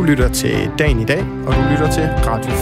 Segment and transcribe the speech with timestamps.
[0.00, 2.58] Du lytter til Dagen i dag, og du lytter til Radio 4.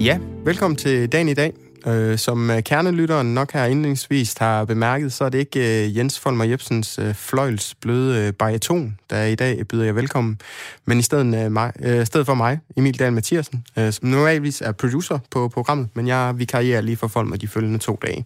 [0.00, 1.52] Ja, velkommen til Dagen i dag.
[1.86, 6.20] Øh, som øh, kernelytteren nok her indlægsvis har bemærket, så er det ikke øh, Jens
[6.20, 10.40] Folmer Jebsens øh, fløjls bløde øh, bariton, der i dag byder jeg velkommen,
[10.84, 14.60] men i stedet, øh, mig, øh, stedet for mig, Emil Dahl Mathiasen, øh, som normalvis
[14.60, 18.24] er producer på programmet, men jeg vikarierer lige for Folmer de følgende to dage.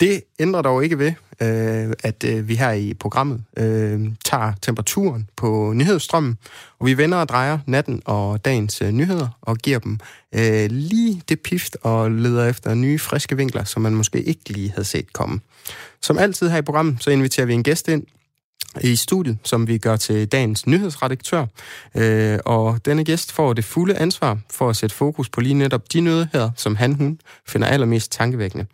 [0.00, 5.28] Det ændrer dog ikke ved, øh, at øh, vi her i programmet øh, tager temperaturen
[5.36, 6.38] på nyhedsstrømmen,
[6.78, 9.98] og vi vender og drejer natten og dagens øh, nyheder og giver dem
[10.34, 14.70] øh, lige det pift og leder efter nye friske vinkler, som man måske ikke lige
[14.70, 15.40] havde set komme.
[16.02, 18.06] Som altid her i programmet, så inviterer vi en gæst ind,
[18.80, 21.46] i studiet, som vi gør til dagens nyhedsredaktør.
[21.94, 25.92] Øh, og denne gæst får det fulde ansvar for at sætte fokus på lige netop
[25.92, 28.66] de nyheder, som han hun finder allermest tankevækkende.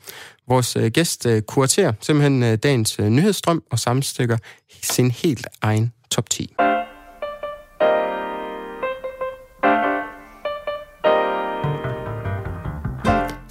[0.48, 4.38] Vores øh, gæst øh, kuraterer simpelthen øh, dagens øh, nyhedsstrøm og sammenstykker
[4.82, 6.54] sin helt egen top 10.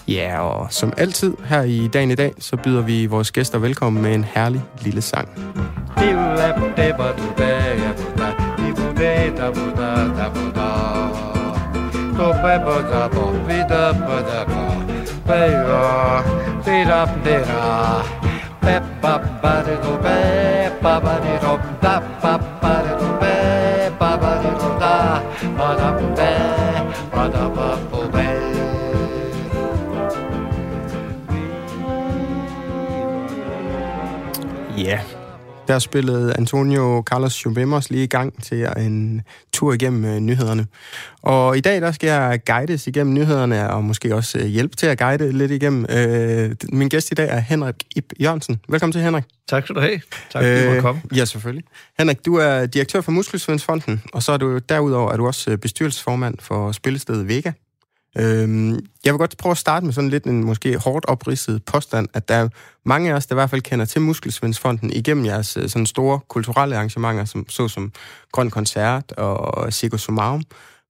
[0.07, 4.03] Ja, og som altid her i dagen i dag, så byder vi vores gæster velkommen
[4.03, 5.29] med en herlig lille sang.
[19.01, 19.93] ba ba do
[20.81, 23.07] ba ba do da ba ba do
[23.99, 24.95] ba ba do da.
[25.57, 26.31] Ba da ba
[27.13, 28.25] ba da ba ba
[34.77, 35.16] Yeah.
[35.67, 39.21] Der spillede Antonio Carlos Chubemos lige i gang til en
[39.53, 40.67] tur igennem øh, nyhederne.
[41.21, 44.87] Og i dag, der skal jeg guides igennem nyhederne, og måske også øh, hjælpe til
[44.87, 45.85] at guide lidt igennem.
[45.89, 48.59] Øh, min gæst i dag er Henrik Ip Jørgensen.
[48.69, 49.23] Velkommen til, Henrik.
[49.49, 50.01] Tak skal du have.
[50.31, 51.01] Tak fordi du måtte komme.
[51.15, 51.63] Ja, selvfølgelig.
[51.99, 56.37] Henrik, du er direktør for Muskelsvindsfonden, og så er du derudover er du også bestyrelsesformand
[56.39, 57.51] for spillestedet Vega.
[58.19, 58.71] Øhm,
[59.05, 62.29] jeg vil godt prøve at starte med sådan lidt en måske hårdt opridset påstand, at
[62.29, 62.49] der er
[62.85, 66.19] mange af os, der i hvert fald kender til Muskelsvindsfonden igennem jeres øh, sådan store
[66.27, 67.91] kulturelle arrangementer, som, såsom
[68.31, 70.43] Grøn Koncert og Circus Sumarum.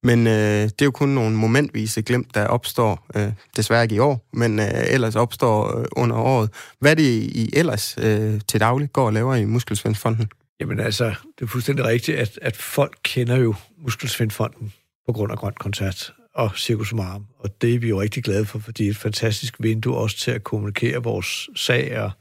[0.03, 0.33] Men øh,
[0.63, 4.59] det er jo kun nogle momentvise glemt, der opstår, øh, desværre ikke i år, men
[4.59, 6.49] øh, ellers opstår øh, under året.
[6.79, 10.29] Hvad er det, I ellers øh, til daglig går og laver i Muskelsvindsfonden?
[10.59, 14.73] Jamen altså, det er fuldstændig rigtigt, at, at folk kender jo Muskelsvindfonden
[15.07, 17.25] på grund af Grøn Koncert og Circus Marum.
[17.39, 20.17] Og det er vi jo rigtig glade for, fordi det er et fantastisk vindue også
[20.17, 22.11] til at kommunikere vores sag, og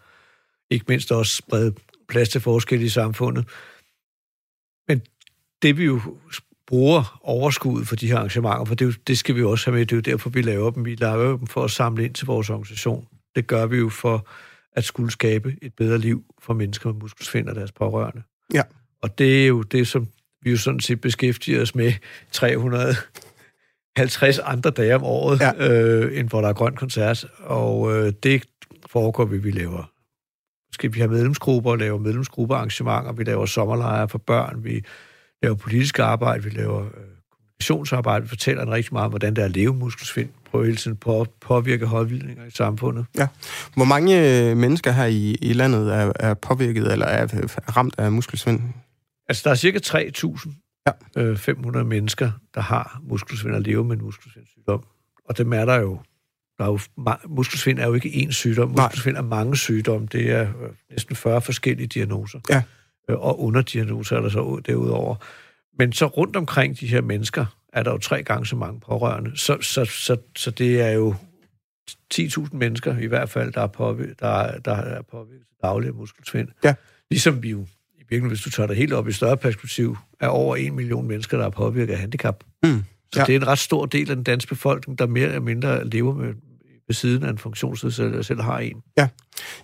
[0.70, 1.74] ikke mindst også sprede
[2.08, 3.48] plads til forskel i samfundet.
[4.88, 5.02] Men
[5.62, 6.00] det vi jo
[6.66, 9.86] bruger overskuddet for de her arrangementer, for det, det skal vi jo også have med,
[9.86, 10.84] det er jo derfor, vi laver dem.
[10.84, 13.06] Vi laver dem for at samle ind til vores organisation.
[13.34, 14.28] Det gør vi jo for
[14.72, 18.22] at skulle skabe et bedre liv for mennesker med muskelsvind og deres pårørende.
[18.54, 18.62] Ja.
[19.02, 20.08] Og det er jo det, som
[20.42, 21.92] vi jo sådan set beskæftiger os med
[22.32, 22.94] 300
[23.96, 25.68] 50 andre dage om året, ja.
[25.68, 27.26] øh, end hvor der er grøn koncert.
[27.38, 28.42] Og øh, det
[28.86, 29.90] foregår vi, vi laver.
[30.72, 34.84] Skal vi have medlemsgrupper, laver medlemsgruppearrangementer, vi laver sommerlejre for børn, vi
[35.42, 36.90] laver politisk arbejde, vi laver øh,
[37.30, 40.76] kommunikationsarbejde, vi fortæller en rigtig meget om, hvordan det er at leve muskelsvind, på hele
[40.76, 43.06] tiden på, påvirke holdvillinger i samfundet.
[43.18, 43.26] Ja.
[43.74, 47.26] Hvor mange øh, mennesker her i, i landet er, er påvirket eller er
[47.76, 48.60] ramt af muskelsvind?
[49.28, 51.22] Altså, der er cirka 3.000 ja.
[51.22, 54.84] øh, 500 mennesker, der har muskelsvind og lever med en muskelsvindsygdom.
[55.24, 56.00] Og dem er der jo.
[56.58, 56.78] Der er jo
[57.28, 58.68] muskelsvind er jo ikke én sygdom.
[58.68, 60.08] Muskelsvind er mange sygdomme.
[60.12, 62.40] Det er øh, næsten 40 forskellige diagnoser.
[62.50, 62.62] Ja.
[63.10, 65.16] Øh, og underdiagnoser er der så derudover.
[65.78, 69.36] Men så rundt omkring de her mennesker, er der jo tre gange så mange pårørende.
[69.38, 71.14] Så, så, så, så det er jo
[72.14, 76.48] 10.000 mennesker i hvert fald, der er påvirket, der, der er påvirket dagligt af muskelsvind.
[76.64, 76.74] Ja.
[77.10, 77.66] Ligesom vi jo
[78.10, 81.38] virkelig, hvis du tager det helt op i større perspektiv, er over en million mennesker,
[81.38, 82.44] der er påvirket af handicap.
[82.62, 82.82] Mm.
[83.12, 83.26] Så ja.
[83.26, 86.14] det er en ret stor del af den danske befolkning, der mere eller mindre lever
[86.14, 86.34] med
[86.88, 88.76] ved siden af en funktionsnedsættelse, selv har en.
[88.98, 89.08] Ja.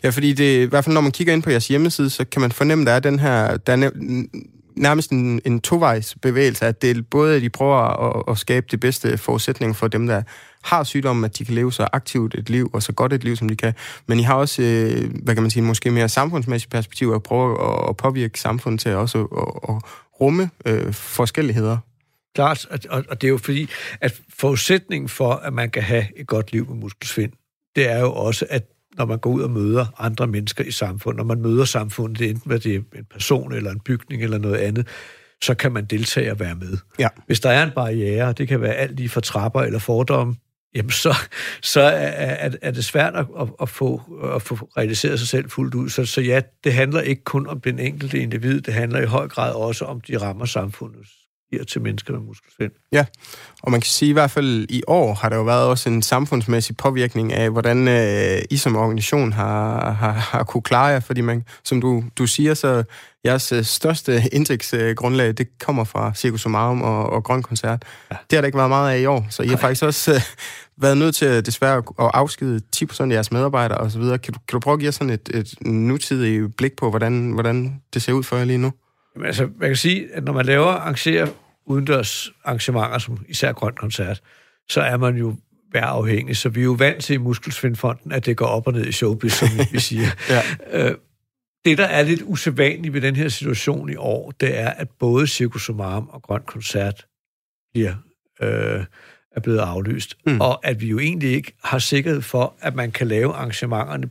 [0.04, 2.40] ja, fordi det, i hvert fald når man kigger ind på jeres hjemmeside, så kan
[2.40, 3.90] man fornemme, at der er den her, der er
[4.76, 8.66] nærmest en, en tovejs bevægelse, at det er både, at de prøver at, at skabe
[8.70, 10.22] de bedste forudsætning for dem, der
[10.62, 13.36] har sygdommen, at de kan leve så aktivt et liv, og så godt et liv,
[13.36, 13.74] som de kan.
[14.06, 17.88] Men I har også, øh, hvad kan man sige, måske mere samfundsmæssigt perspektiv, at prøve
[17.88, 19.82] at påvirke samfundet til også at, at
[20.20, 21.78] rumme øh, forskelligheder.
[22.34, 23.68] Klart, og, og det er jo fordi,
[24.00, 27.32] at forudsætningen for, at man kan have et godt liv med muskelsvind,
[27.76, 31.16] det er jo også, at når man går ud og møder andre mennesker i samfundet,
[31.16, 34.56] når man møder samfundet, enten hvad det er en person eller en bygning eller noget
[34.56, 34.86] andet,
[35.42, 36.78] så kan man deltage og være med.
[36.98, 37.08] Ja.
[37.26, 40.36] Hvis der er en barriere, det kan være alt lige fra trapper eller fordomme,
[40.74, 41.14] jamen så,
[41.62, 44.02] så er, er, er det svært at, at, at, få,
[44.34, 45.88] at få realiseret sig selv fuldt ud.
[45.88, 49.28] Så, så ja, det handler ikke kun om den enkelte individ, det handler i høj
[49.28, 51.21] grad også om de rammer samfundets
[51.52, 52.72] giver til mennesker med muskelsvind.
[52.92, 53.04] Ja,
[53.62, 56.02] og man kan sige i hvert fald i år har der jo været også en
[56.02, 61.20] samfundsmæssig påvirkning af, hvordan øh, I som organisation har, har, har kunne klare jer, fordi
[61.20, 62.84] man, som du, du siger, så
[63.24, 67.84] jeres øh, største indtægtsgrundlag, det kommer fra Circus Sumarum og, og Grøn Koncert.
[68.10, 68.16] Ja.
[68.30, 70.20] Det har der ikke været meget af i år, så I har faktisk også øh,
[70.76, 74.02] været nødt til desværre at afskede 10% af jeres medarbejdere osv.
[74.02, 77.80] Kan du, kan du prøve at give sådan et, et nutidigt blik på, hvordan, hvordan
[77.94, 78.72] det ser ud for jer lige nu?
[79.14, 81.26] Jamen, altså, man kan sige, at når man laver arrangerer
[81.64, 84.22] udendørs arrangementer, som især Grøn Koncert,
[84.68, 85.36] så er man jo
[85.72, 86.36] være afhængig.
[86.36, 88.92] Så vi er jo vant til i Muskelsvindfonden, at det går op og ned i
[88.92, 90.08] showbiz, som vi siger.
[90.28, 90.42] ja.
[90.70, 90.96] øh,
[91.64, 95.26] det, der er lidt usædvanligt ved den her situation i år, det er, at både
[95.26, 97.06] Circus Sumarum og Grøn Koncert
[97.72, 97.94] bliver,
[98.42, 98.84] øh,
[99.36, 100.16] er blevet aflyst.
[100.26, 100.40] Mm.
[100.40, 104.10] Og at vi jo egentlig ikke har sikkerhed for, at man kan lave arrangementerne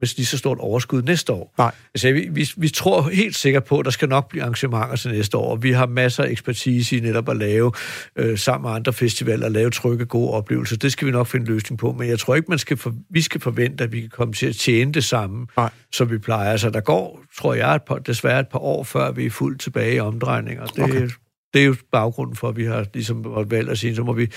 [0.00, 1.54] med lige så stort overskud næste år.
[1.58, 1.72] Nej.
[1.94, 5.10] Altså, vi, vi, vi tror helt sikkert på, at der skal nok blive arrangementer til
[5.10, 5.56] næste år.
[5.56, 7.72] Vi har masser af ekspertise i netop at lave,
[8.16, 10.76] øh, sammen med andre festivaler, at lave trygge, gode oplevelser.
[10.76, 13.22] Det skal vi nok finde løsning på, men jeg tror ikke, man skal for, vi
[13.22, 15.70] skal forvente, at vi kan komme til at tjene det samme, Nej.
[15.92, 16.50] som vi plejer.
[16.50, 19.60] Altså, der går, tror jeg, et par, desværre et par år, før vi er fuldt
[19.60, 20.66] tilbage i omdrejninger.
[20.66, 21.08] Det, okay.
[21.54, 24.28] det er jo baggrunden for, at vi har ligesom valgt at sige, så må vi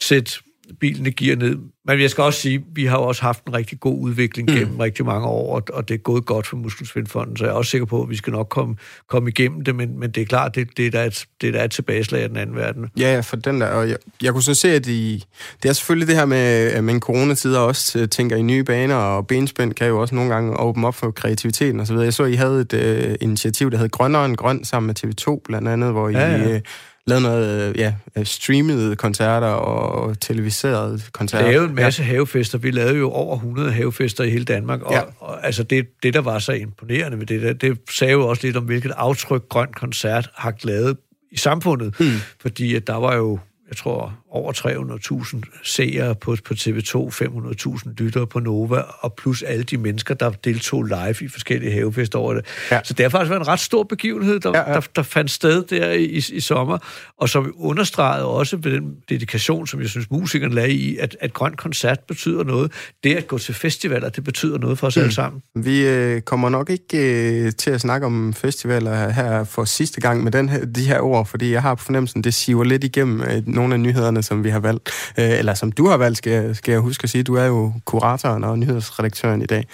[0.00, 0.32] sætte
[0.80, 1.56] bilene giver ned.
[1.84, 4.56] Men jeg skal også sige, at vi har også haft en rigtig god udvikling mm.
[4.56, 7.70] gennem rigtig mange år, og det er gået godt for Muskelsvindfonden, så jeg er også
[7.70, 8.76] sikker på, at vi skal nok komme,
[9.08, 11.64] komme igennem det, men, men det er klart, det, det, er der et, det er
[11.64, 12.86] et tilbageslag af den anden verden.
[12.98, 15.24] Ja, ja, for den der, og jeg, jeg kunne så se, at I,
[15.62, 18.96] det er selvfølgelig det her med, med en coronatid, og også tænker i nye baner,
[18.96, 22.04] og benspænd kan jo også nogle gange åbne op for kreativiteten videre.
[22.04, 25.04] Jeg så, at I havde et uh, initiativ, der hed Grønnere end Grøn, sammen med
[25.04, 26.12] TV2 blandt andet, hvor I...
[26.12, 26.60] Ja, ja øh,
[27.06, 27.94] lavet noget, ja,
[28.24, 31.46] streamede koncerter og televiserede koncerter.
[31.46, 32.08] Er jo en masse ja.
[32.08, 32.58] havefester.
[32.58, 35.00] Vi lavede jo over 100 havefester i hele Danmark, og, ja.
[35.18, 38.46] og altså det, det, der var så imponerende ved det der, det sagde jo også
[38.46, 40.96] lidt om, hvilket aftryk Grøn Koncert har lavet
[41.32, 42.16] i samfundet, hmm.
[42.40, 43.38] fordi at der var jo
[43.70, 49.64] jeg tror, over 300.000 seere på, på TV2, 500.000 lyttere på Nova, og plus alle
[49.64, 52.44] de mennesker, der deltog live i forskellige havefester over det.
[52.70, 52.80] Ja.
[52.84, 54.74] Så det har faktisk været en ret stor begivenhed, der, ja, ja.
[54.74, 56.78] der, der fandt sted der i, i sommer,
[57.18, 61.32] og som understregede også ved den dedikation, som jeg synes, musikeren lagde i, at, at
[61.32, 62.72] grøn koncert betyder noget.
[63.04, 65.02] Det at gå til festivaler, det betyder noget for os mm.
[65.02, 65.42] alle sammen.
[65.54, 66.98] Vi øh, kommer nok ikke
[67.44, 71.00] øh, til at snakke om festivaler her for sidste gang med den her, de her
[71.00, 74.44] ord, fordi jeg har på fornemmelsen, det siver lidt igennem øh, nogle af nyhederne, som
[74.44, 77.22] vi har valgt, øh, eller som du har valgt, skal, skal jeg huske at sige.
[77.22, 79.66] Du er jo kuratoren og nyhedsredaktøren i dag.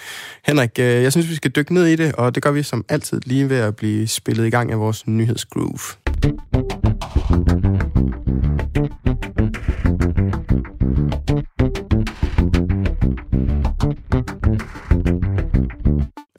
[0.45, 2.85] Henrik, øh, jeg synes, vi skal dykke ned i det, og det gør vi som
[2.89, 5.79] altid lige ved at blive spillet i gang af vores nyhedsgroove.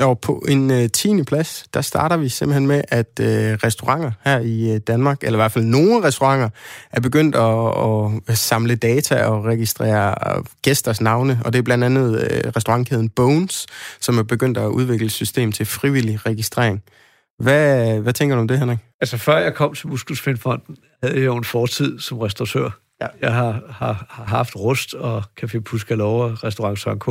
[0.01, 3.27] Og på en øh, tiende plads, der starter vi simpelthen med, at øh,
[3.65, 6.49] restauranter her i øh, Danmark, eller i hvert fald nogle restauranter,
[6.93, 11.41] er begyndt at, at samle data og registrere øh, gæsters navne.
[11.45, 13.67] Og det er blandt andet øh, restaurantkæden Bones,
[14.01, 16.83] som er begyndt at udvikle et system til frivillig registrering.
[17.39, 18.79] Hvad, hvad tænker du om det, Henrik?
[19.01, 22.71] Altså, før jeg kom til Muskelsvindfonden, havde jeg jo en fortid som restauratør.
[23.01, 23.07] Ja.
[23.23, 27.09] Jeg har, har, har haft Rust og Café Puskalov og Restaurant Søren K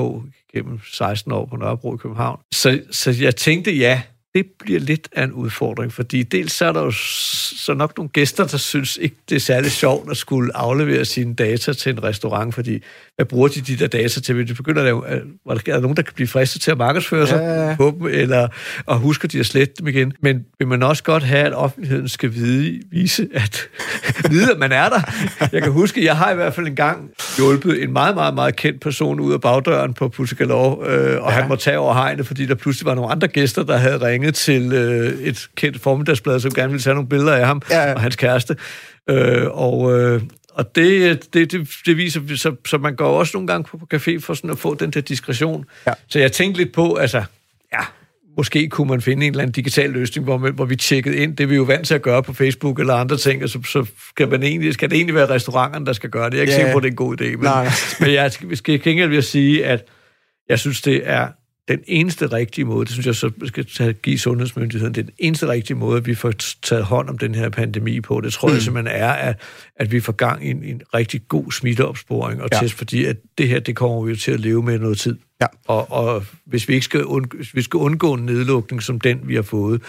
[0.54, 2.40] gennem 16 år på Nørrebro i København.
[2.54, 4.02] Så, så jeg tænkte, ja,
[4.38, 8.10] det bliver lidt af en udfordring, fordi dels så er der jo så nok nogle
[8.10, 12.04] gæster, der synes ikke, det er særlig sjovt at skulle aflevere sine data til en
[12.04, 12.80] restaurant, fordi
[13.16, 14.48] hvad bruger de de der data til?
[14.48, 17.38] De begynder at lave, er der nogen, der kan blive fristet til at markedsføre sig
[17.38, 17.76] ja.
[17.76, 18.48] på dem, eller
[18.86, 20.14] og husker de at slette dem igen?
[20.22, 23.70] Men vil man også godt have, at offentligheden skal vide, vise, at,
[24.32, 25.02] vide, at man er der?
[25.52, 28.56] Jeg kan huske, jeg har i hvert fald en gang hjulpet en meget, meget, meget
[28.56, 31.40] kendt person ud af bagdøren på Pussegalov, øh, og ja.
[31.40, 34.27] han må tage over hegnet, fordi der pludselig var nogle andre gæster, der havde ringet
[34.32, 37.94] til øh, et kendt formiddagsblad, som gerne ville tage nogle billeder af ham ja.
[37.94, 38.56] og hans kæreste.
[39.10, 43.48] Øh, og, øh, og det, det, det, det viser, så, så man går også nogle
[43.48, 45.66] gange på, på café for sådan at få den der diskretion.
[45.88, 45.94] Ja.
[46.08, 47.24] Så jeg tænkte lidt på, altså,
[47.74, 47.82] ja,
[48.38, 51.38] måske kunne man finde en eller anden digital løsning, hvor, man, hvor vi tjekkede ind.
[51.38, 53.64] Det er vi jo vant til at gøre på Facebook eller andre ting, og så,
[53.64, 56.34] så skal, man egentlig, skal det egentlig være restauranterne, der skal gøre det.
[56.34, 56.58] Jeg er ikke ja.
[56.58, 57.26] sikker på, at det er en god idé.
[57.26, 57.70] Men, Nej.
[58.00, 59.84] men jeg skal, skal ikke vil sige, at
[60.50, 61.28] jeg synes, det er
[61.68, 65.14] den eneste rigtige måde, det synes jeg så skal tage, give sundhedsmyndigheden, det er den
[65.18, 68.22] eneste rigtige måde, at vi får taget hånd om den her pandemi på.
[68.22, 68.54] Det tror mm.
[68.54, 69.42] jeg simpelthen er, at,
[69.76, 72.60] at vi får gang i en, en rigtig god smitteopsporing og ja.
[72.60, 75.18] test, fordi at det her, det kommer vi jo til at leve med noget tid.
[75.42, 75.46] Ja.
[75.68, 79.20] Og, og hvis, vi ikke skal undgå, hvis vi skal undgå en nedlukning som den,
[79.24, 79.82] vi har fået,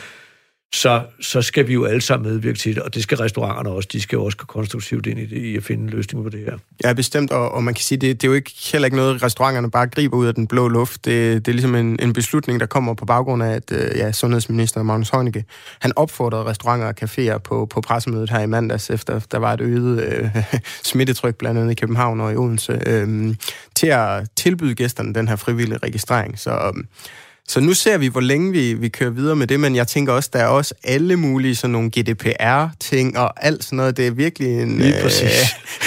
[0.74, 3.88] så, så skal vi jo alle sammen medvirke til det, og det skal restauranterne også.
[3.92, 6.30] De skal jo også gå konstruktivt ind i, det, i at finde en løsning på
[6.30, 6.58] det her.
[6.84, 9.22] Ja, bestemt, og, og man kan sige, det, det er jo ikke, heller ikke noget,
[9.22, 11.04] restauranterne bare griber ud af den blå luft.
[11.04, 14.12] Det, det er ligesom en, en beslutning, der kommer på baggrund af, at øh, ja,
[14.12, 15.44] sundhedsminister Magnus Heunicke,
[15.80, 19.60] han opfordrede restauranter og caféer på, på pressemødet her i mandags, efter der var et
[19.60, 20.42] øget øh,
[20.84, 23.34] smittetryk, blandt andet i København og i Odense, øh,
[23.74, 26.38] til at tilbyde gæsterne den her frivillige registrering.
[26.38, 26.84] Så øh,
[27.48, 30.12] så nu ser vi, hvor længe vi, vi kører videre med det, men jeg tænker
[30.12, 33.96] også, der er også alle mulige sådan nogle GDPR-ting og alt sådan noget.
[33.96, 34.78] Det er virkelig en...
[34.78, 35.22] Lige præcis.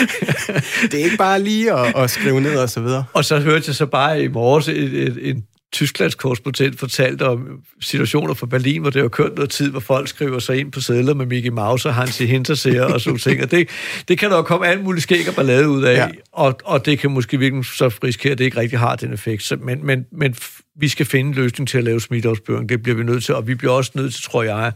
[0.02, 3.04] Øh, det er ikke bare lige at, at skrive ned og så videre.
[3.14, 7.62] Og så hørte jeg så bare i morges en, en, en Tysklands korrespondent fortalte om
[7.82, 10.82] situationer fra Berlin, hvor det har kørt noget tid, hvor folk skriver sig ind på
[10.82, 13.44] sædler med Mickey Mouse og Hansi Hinterseer og sådan ting.
[13.44, 13.70] Og det,
[14.08, 16.10] det kan der jo komme alt muligt skæg og ballade ud af, ja.
[16.32, 19.44] og, og det kan måske virkelig så risikere, at det ikke rigtig har den effekt.
[19.44, 20.36] Så, men, men, men
[20.76, 22.70] vi skal finde en løsning til at lave smitteopspøring.
[22.70, 24.74] Det bliver vi nødt til, og vi bliver også nødt til, tror jeg,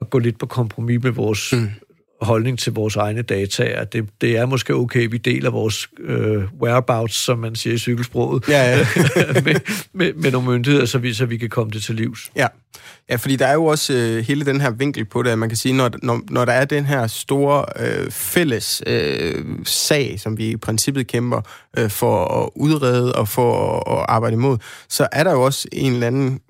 [0.00, 1.70] at gå lidt på kompromis med vores mm
[2.20, 6.42] holdning til vores egne data, at det, det er måske okay, vi deler vores øh,
[6.62, 8.86] whereabouts, som man siger i cykelsproget, ja, ja.
[9.44, 9.54] med,
[9.92, 12.30] med, med nogle myndigheder, så vi, så vi kan komme det til livs.
[12.36, 12.46] Ja,
[13.10, 15.48] ja fordi der er jo også øh, hele den her vinkel på det, at man
[15.48, 20.38] kan sige, når, når, når der er den her store øh, fælles øh, sag, som
[20.38, 21.40] vi i princippet kæmper
[21.78, 24.58] øh, for at udrede og for at, at arbejde imod,
[24.88, 26.40] så er der jo også en eller anden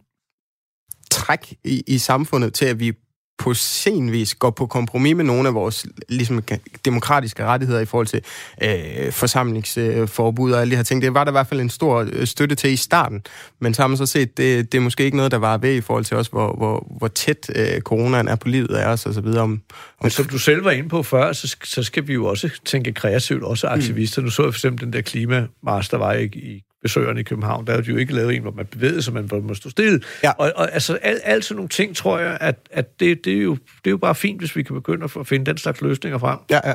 [1.10, 2.92] træk i, i samfundet til, at vi
[3.38, 6.42] på sen vis går på kompromis med nogle af vores ligesom,
[6.85, 8.23] demokratiske rettigheder i forhold til
[8.62, 11.02] øh, forsamlingsforbud og alle de her ting.
[11.02, 13.23] Det var der i hvert fald en stor øh, støtte til i starten,
[13.61, 15.75] men så har man så set, det, det er måske ikke noget, der var ved
[15.75, 19.07] i forhold til også, hvor, hvor, hvor tæt øh, coronaen er på livet af os
[19.07, 19.42] og så videre.
[19.42, 19.61] Om, om...
[20.02, 22.92] Men som du selv var inde på før, så, så skal vi jo også tænke
[22.92, 24.23] kreativt, også aktivister.
[24.23, 24.25] Mm.
[24.25, 27.66] Nu så jeg for eksempel den der klimamarsch, der var i, i besøgerne i København,
[27.66, 30.00] der er jo ikke lavet en, hvor man bevæger sig, men hvor man står stille.
[30.23, 30.30] Ja.
[30.30, 33.42] Og, og altså, alt, alt sådan nogle ting, tror jeg, at, at det, det, er
[33.42, 36.18] jo, det er jo bare fint, hvis vi kan begynde at finde den slags løsninger
[36.18, 36.38] frem.
[36.50, 36.75] Ja, ja.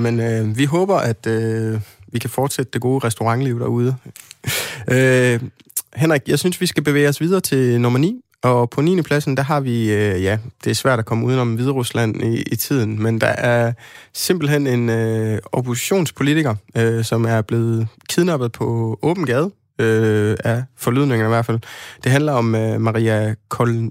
[0.00, 1.80] Men øh, vi håber, at øh,
[2.12, 3.96] vi kan fortsætte det gode restaurantliv derude.
[4.92, 5.40] øh,
[5.96, 9.02] Henrik, jeg synes, vi skal bevæge os videre til nummer 9, og på 9.
[9.02, 12.42] pladsen, der har vi, øh, ja, det er svært at komme udenom Hvide Rusland i,
[12.42, 13.72] i tiden, men der er
[14.12, 21.28] simpelthen en øh, oppositionspolitiker, øh, som er blevet kidnappet på åben gade, øh, af forlydningerne
[21.28, 21.60] i hvert fald.
[22.04, 23.90] Det handler om øh, Maria Kol...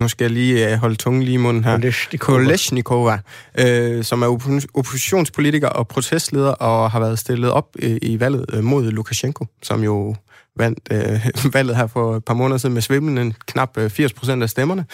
[0.00, 1.78] Nu skal jeg lige øh, holde tungen lige i munden her.
[2.18, 3.18] Kolesnikova,
[3.58, 4.26] øh, som er
[4.74, 9.84] oppositionspolitiker og protestleder og har været stillet op øh, i valget øh, mod Lukashenko, som
[9.84, 10.14] jo
[10.56, 14.42] vandt øh, valget her for et par måneder siden med svimlende knap øh, 80 procent
[14.42, 14.86] af stemmerne.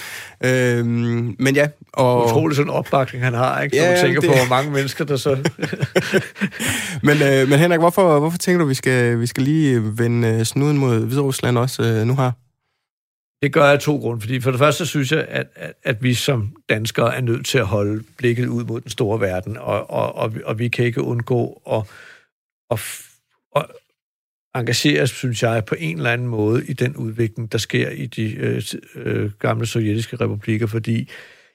[0.44, 0.86] Øh,
[1.38, 2.26] men ja, og...
[2.26, 3.76] Utrolig sådan en opbakning, han har, ikke?
[3.76, 4.30] Når ja, man tænker det...
[4.30, 5.30] på, hvor mange mennesker, der så...
[7.06, 10.44] men, øh, men Henrik, hvorfor, hvorfor tænker du, vi skal, vi skal lige vende øh,
[10.44, 12.30] snuden mod Hviderusland også øh, nu her?
[13.42, 14.20] Det gør jeg af to grunde.
[14.20, 17.58] Fordi for det første synes jeg, at, at, at vi som danskere er nødt til
[17.58, 21.02] at holde blikket ud mod den store verden, og, og, og, og vi kan ikke
[21.02, 21.82] undgå at,
[22.70, 22.80] at,
[23.56, 23.66] at,
[24.54, 28.34] engageres, synes jeg, på en eller anden måde i den udvikling, der sker i de
[28.34, 28.62] øh,
[28.94, 31.10] øh, gamle sovjetiske republikker, fordi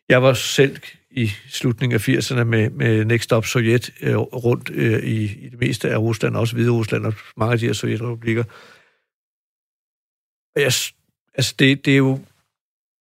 [0.09, 0.77] jeg var selv
[1.11, 5.59] i slutningen af 80'erne med, med Next Stop Sovjet øh, rundt øh, i, i det
[5.59, 8.43] meste af Rusland, også Hvide Rusland og mange af de her sovjetrepublikker.
[10.55, 10.71] Og jeg,
[11.35, 12.19] altså det, det er jo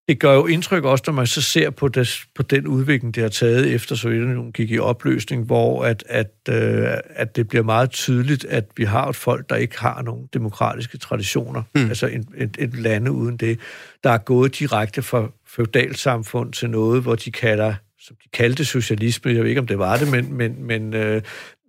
[0.09, 3.23] det gør jo indtryk også, når man så ser på, det, på den udvikling, det
[3.23, 7.91] har taget efter Sovjetunionen gik i opløsning, hvor at, at, øh, at det bliver meget
[7.91, 11.63] tydeligt, at vi har et folk, der ikke har nogen demokratiske traditioner.
[11.75, 11.89] Mm.
[11.89, 13.59] Altså en, et, et lande uden det,
[14.05, 19.31] der er gået direkte fra feudalsamfund til noget, hvor de kalder som de kaldte socialisme,
[19.31, 21.23] jeg ved ikke, om det var det, men, men, men, øh,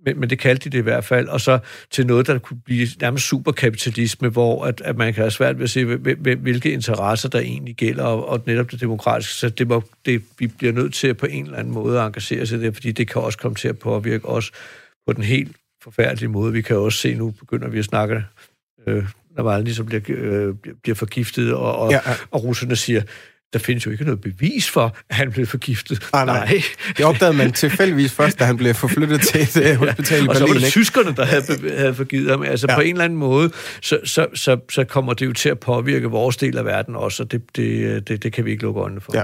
[0.05, 1.59] men, men det kaldte de det i hvert fald, og så
[1.91, 5.63] til noget, der kunne blive nærmest superkapitalisme, hvor at, at man kan have svært ved
[5.63, 5.85] at se,
[6.35, 9.33] hvilke interesser der egentlig gælder, og, og netop det demokratiske.
[9.33, 12.05] Så det må, det, vi bliver nødt til at på en eller anden måde at
[12.05, 14.51] engagere sig i det, fordi det kan også komme til at påvirke os
[15.07, 16.53] på den helt forfærdelige måde.
[16.53, 18.23] Vi kan også se, nu begynder vi at snakke,
[18.87, 19.05] øh,
[19.37, 22.15] Navalny så bliver, øh, bliver forgiftet, og, og, ja, ja.
[22.31, 23.01] og russerne siger,
[23.53, 26.09] der findes jo ikke noget bevis for, at han blev forgiftet.
[26.13, 26.61] Ah, nej, nej.
[26.97, 30.27] Det opdagede man tilfældigvis først, da han blev forflyttet til et uh, hospital ja, i
[30.27, 30.29] Berlin.
[30.29, 30.69] Og så var det ikke?
[30.69, 32.43] tyskerne, der havde, havde forgivet ham.
[32.43, 32.75] Altså ja.
[32.75, 36.07] på en eller anden måde, så, så, så, så kommer det jo til at påvirke
[36.07, 39.01] vores del af verden også, og det, det, det, det kan vi ikke lukke øjnene
[39.01, 39.11] for.
[39.17, 39.23] Ja.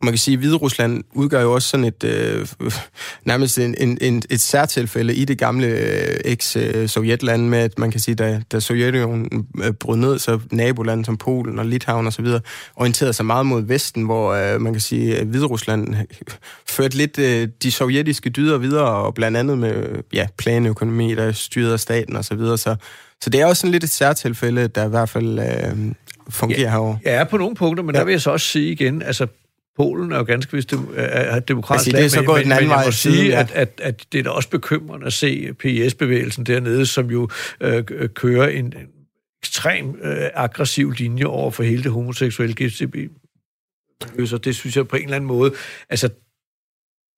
[0.00, 2.46] Og man kan sige, at Hvide Rusland udgør jo også sådan et øh,
[3.24, 8.00] nærmest en, en, en, et særtilfælde i det gamle øh, eks-Sovjetland med, at man kan
[8.00, 12.26] sige, da, da Sovjetunionen øh, brød ned, så nabolande som Polen og Litauen osv.
[12.76, 15.94] orienterede sig meget mod Vesten, hvor øh, man kan sige, at Hvide Rusland
[16.76, 21.72] førte lidt øh, de sovjetiske dyder videre, og blandt andet med ja, planøkonomi, der styrede
[21.72, 22.38] af staten osv.
[22.38, 22.76] Så, så,
[23.22, 25.92] så det er også sådan lidt et særtilfælde, der i hvert fald øh,
[26.28, 26.98] fungerer ja, herovre.
[27.04, 27.98] Ja, på nogle punkter, men ja.
[27.98, 29.26] der vil jeg så også sige igen, altså
[29.78, 32.52] Polen er jo ganske vist dem, er demokratisk altså, det er så gået men, den
[32.52, 33.40] anden men jeg må sige, ja.
[33.40, 37.28] at, at, at det er da også bekymrende at se PIS-bevægelsen dernede, som jo
[37.60, 38.74] øh, kører en,
[39.42, 42.96] ekstrem øh, aggressiv linje over for hele det homoseksuelle GTB.
[44.26, 45.54] Så det synes jeg på en eller anden måde,
[45.90, 46.08] altså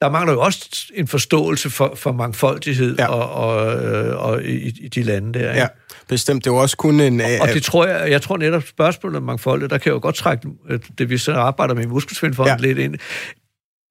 [0.00, 3.06] der mangler jo også en forståelse for, for mangfoldighed Ja.
[3.06, 5.50] og, og, øh, og i, i de lande der.
[5.50, 5.60] Ikke?
[5.60, 5.66] Ja,
[6.10, 6.44] bestemt.
[6.44, 7.20] Det var også kun en...
[7.20, 10.14] Og det tror jeg, jeg tror netop spørgsmålet om mangfoldighed, der kan jeg jo godt
[10.14, 12.66] trække øh, det, vi så arbejder med i Muskelsvindfonden Ja.
[12.66, 12.94] lidt ind.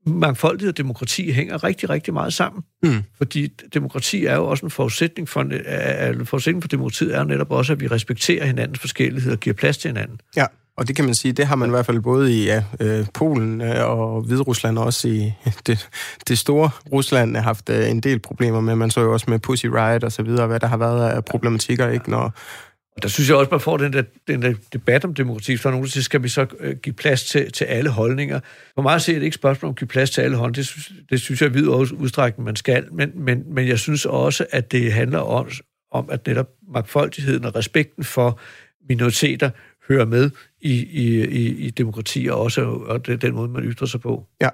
[0.05, 2.63] Mangfoldighed og demokrati hænger rigtig, rigtig meget sammen.
[2.83, 3.03] Mm.
[3.17, 7.25] Fordi demokrati er jo også en forudsætning for, øh, en forudsætning for demokratiet er jo
[7.25, 10.21] netop også, at vi respekterer hinandens forskellighed og giver plads til hinanden.
[10.37, 10.45] Ja,
[10.79, 13.05] og det kan man sige, det har man i hvert fald både i ja, øh,
[13.13, 15.33] Polen øh, og Hviderusland, og også i
[15.67, 15.89] det,
[16.27, 18.75] det store Rusland har haft øh, en del problemer med.
[18.75, 21.25] Man så jo også med Pussy Riot og så videre, hvad der har været af
[21.25, 22.09] problematikker, ikke?
[22.09, 22.33] Når,
[22.95, 25.69] Og der synes jeg også, man får den der, den der debat om demokrati, for
[25.69, 28.39] nogen der siger, skal vi så øh, give plads til, til alle holdninger.
[28.75, 30.55] For mig ser er det ikke spørgsmål om at give plads til alle holdninger.
[30.55, 32.93] Det synes, det synes jeg i vid udstrækning, man skal.
[32.93, 35.49] Men, men, men jeg synes også, at det handler om,
[35.91, 38.39] om at netop magtfoldigheden og respekten for
[38.89, 39.49] minoriteter
[39.89, 40.29] hører med
[40.61, 44.01] i, i, i, i demokrati, og også og det er den måde, man ytrer sig
[44.01, 44.25] på.
[44.41, 44.49] Ja,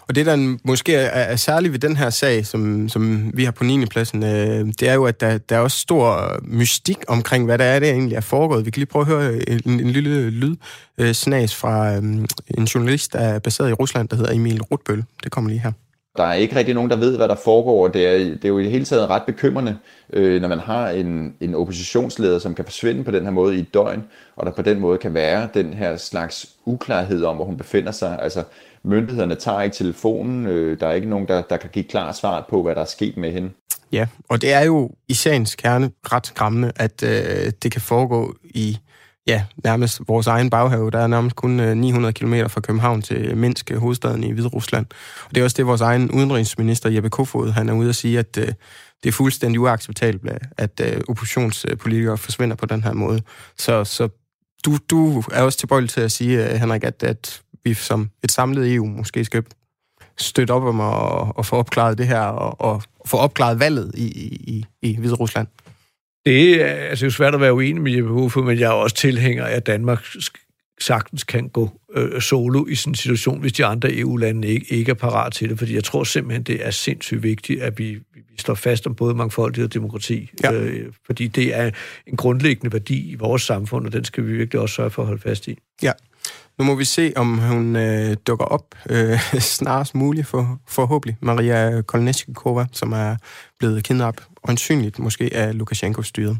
[0.00, 3.52] og det der måske er, er særligt ved den her sag, som, som vi har
[3.52, 3.86] på 9.
[3.86, 7.64] pladsen, øh, det er jo, at der, der er også stor mystik omkring, hvad der
[7.64, 8.66] er, det egentlig er foregået.
[8.66, 12.02] Vi kan lige prøve at høre øh, en, en lille lydsnas fra øh,
[12.58, 15.04] en journalist, der er baseret i Rusland, der hedder Emil Rutbøl.
[15.24, 15.72] Det kommer lige her.
[16.16, 17.88] Der er ikke rigtig nogen, der ved, hvad der foregår.
[17.88, 19.76] Det er, det er jo i det hele taget ret bekymrende,
[20.12, 23.60] øh, når man har en, en oppositionsleder, som kan forsvinde på den her måde i
[23.60, 24.04] et døgn,
[24.36, 27.92] og der på den måde kan være den her slags uklarhed om, hvor hun befinder
[27.92, 28.18] sig.
[28.22, 28.42] Altså,
[28.82, 30.46] myndighederne tager ikke telefonen.
[30.46, 32.84] Øh, der er ikke nogen, der, der kan give klar svar på, hvad der er
[32.84, 33.50] sket med hende.
[33.92, 38.34] Ja, og det er jo i sagens kerne ret skræmmende, at øh, det kan foregå
[38.44, 38.78] i
[39.26, 40.90] ja, nærmest vores egen baghave.
[40.90, 44.86] Der er nærmest kun øh, 900 km fra København til Minsk, øh, hovedstaden i Hviderusland.
[45.24, 48.18] Og det er også det, vores egen udenrigsminister Jeppe Kofod, han er ude at sige,
[48.18, 48.48] at øh,
[49.02, 53.22] det er fuldstændig uacceptabelt, at øh, oppositionspolitikere forsvinder på den her måde.
[53.58, 54.08] Så, så
[54.64, 58.32] du, du er også tilbøjelig til at sige, øh, Henrik, at, at vi som et
[58.32, 59.44] samlet EU måske skal
[60.18, 64.06] støtte op om at, at få opklaret det her og, og få opklaret valget i,
[64.06, 65.48] i, i Hviderusland.
[65.48, 65.65] Rusland?
[66.26, 68.96] Det er altså, jo svært at være uenig med Jeppe Kofod, men jeg er også
[68.96, 70.04] tilhænger af, at Danmark
[70.80, 74.90] sagtens kan gå øh, solo i sådan en situation, hvis de andre EU-lande ikke, ikke
[74.90, 78.22] er parat til det, fordi jeg tror simpelthen, det er sindssygt vigtigt, at vi, vi
[78.38, 80.52] står fast om både mangfoldighed og demokrati, Ja.
[80.52, 81.70] øh, fordi det er
[82.06, 85.06] en grundlæggende værdi i vores samfund, og den skal vi virkelig også sørge for at
[85.08, 85.58] holde fast i.
[85.82, 85.92] Ja.
[86.58, 89.20] Nu må vi se, om hun øh, dukker op øh,
[89.56, 91.16] snarest muligt, for, forhåbentlig.
[91.20, 93.16] Maria Kolneskikova, som er
[93.58, 96.36] blevet kidnappet, åndsynligt måske af Lukashenkos styre.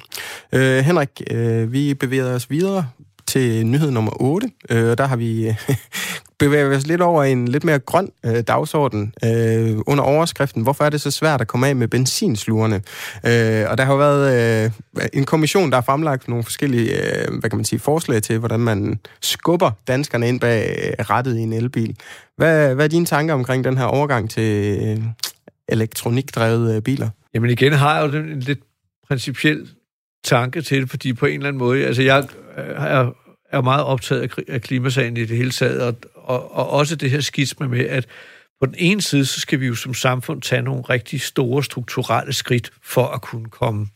[0.53, 2.87] Øh, Henrik, øh, vi bevæger os videre
[3.27, 5.55] til nyhed nummer 8, øh, og der har vi øh,
[6.38, 10.85] bevæget os lidt over i en lidt mere grøn øh, dagsorden øh, under overskriften, hvorfor
[10.85, 12.77] er det så svært at komme af med benzinslugerne?
[13.27, 14.71] Øh, og der har været øh,
[15.12, 18.61] en kommission, der har fremlagt nogle forskellige øh, hvad kan man sige, forslag til, hvordan
[18.61, 21.97] man skubber danskerne ind bag rettet rattet i en elbil.
[22.37, 25.03] Hvad, hvad er dine tanker omkring den her overgang til øh,
[25.69, 27.09] elektronikdrevede øh, biler?
[27.37, 28.59] Jamen igen har jeg jo en lidt
[29.09, 29.68] principiel
[30.25, 33.12] tanke til det, fordi på en eller anden måde, altså jeg øh, er,
[33.51, 37.20] er meget optaget af, klimasagen i det hele taget, og, og, og også det her
[37.20, 38.07] skitsme med, at
[38.61, 42.33] på den ene side, så skal vi jo som samfund tage nogle rigtig store strukturelle
[42.33, 43.87] skridt for at kunne komme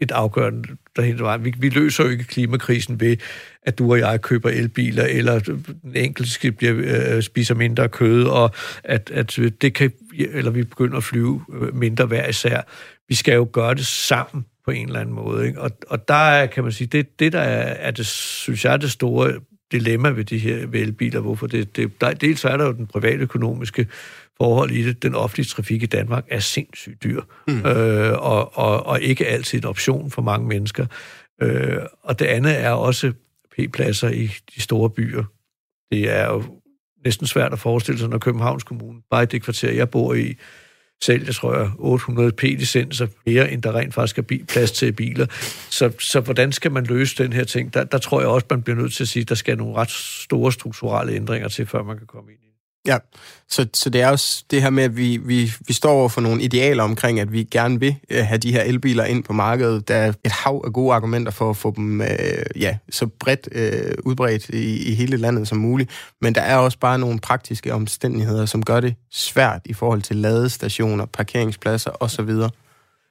[0.00, 1.44] et afgørende der hele vejen.
[1.44, 3.16] Vi, vi løser jo ikke klimakrisen ved,
[3.62, 6.74] at du og jeg køber elbiler, eller den enkelte skal bliver,
[7.16, 8.50] øh, spiser mindre kød, og
[8.84, 12.60] at, at det kan, eller vi begynder at flyve øh, mindre hver især.
[13.08, 15.46] Vi skal jo gøre det sammen på en eller anden måde.
[15.46, 15.60] Ikke?
[15.60, 18.72] Og, og der er, kan man sige, det, det der er, er det, synes jeg,
[18.72, 19.32] er det store
[19.72, 22.86] dilemma ved de her ved elbiler, hvorfor det, det der, dels er der jo den
[22.86, 23.86] privatøkonomiske
[24.40, 25.02] forhold i det.
[25.02, 27.66] Den offentlige trafik i Danmark er sindssygt dyr, mm.
[27.66, 30.86] øh, og, og, og ikke altid en option for mange mennesker.
[31.42, 33.12] Øh, og det andet er også
[33.58, 35.24] p-pladser i de store byer.
[35.92, 36.44] Det er jo
[37.04, 40.34] næsten svært at forestille sig, når Københavns Kommune, bare i det kvarter, jeg bor i,
[41.02, 45.26] sælger, tror jeg, 800 p-licenser, mere end der rent faktisk er plads til biler.
[45.70, 47.74] Så, så hvordan skal man løse den her ting?
[47.74, 49.74] Der, der tror jeg også, man bliver nødt til at sige, at der skal nogle
[49.74, 52.47] ret store strukturelle ændringer til, før man kan komme ind i.
[52.86, 52.98] Ja,
[53.48, 56.20] så, så det er også det her med, at vi, vi, vi står over for
[56.20, 59.88] nogle idealer omkring, at vi gerne vil øh, have de her elbiler ind på markedet.
[59.88, 62.08] Der er et hav af gode argumenter for at få dem øh,
[62.56, 65.90] ja, så bredt øh, udbredt i, i hele landet som muligt.
[66.20, 70.16] Men der er også bare nogle praktiske omstændigheder, som gør det svært i forhold til
[70.16, 72.30] ladestationer, parkeringspladser osv.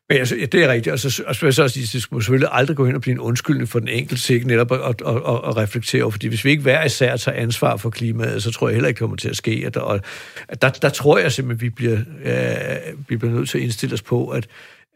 [0.10, 1.88] Men altså, ja, det er rigtigt, og så, og så vil jeg så også sige,
[1.94, 4.72] det skulle selvfølgelig aldrig gå hen og blive en undskyldning for den enkelte, til netop
[4.72, 7.90] at, at, at, at reflektere over, fordi hvis vi ikke hver især tager ansvar for
[7.90, 9.64] klimaet, så tror jeg heller ikke, det kommer til at ske.
[9.66, 10.00] At der, og,
[10.48, 13.94] at der, der tror jeg simpelthen, vi bliver, øh, vi bliver nødt til at indstille
[13.94, 14.48] os på, at,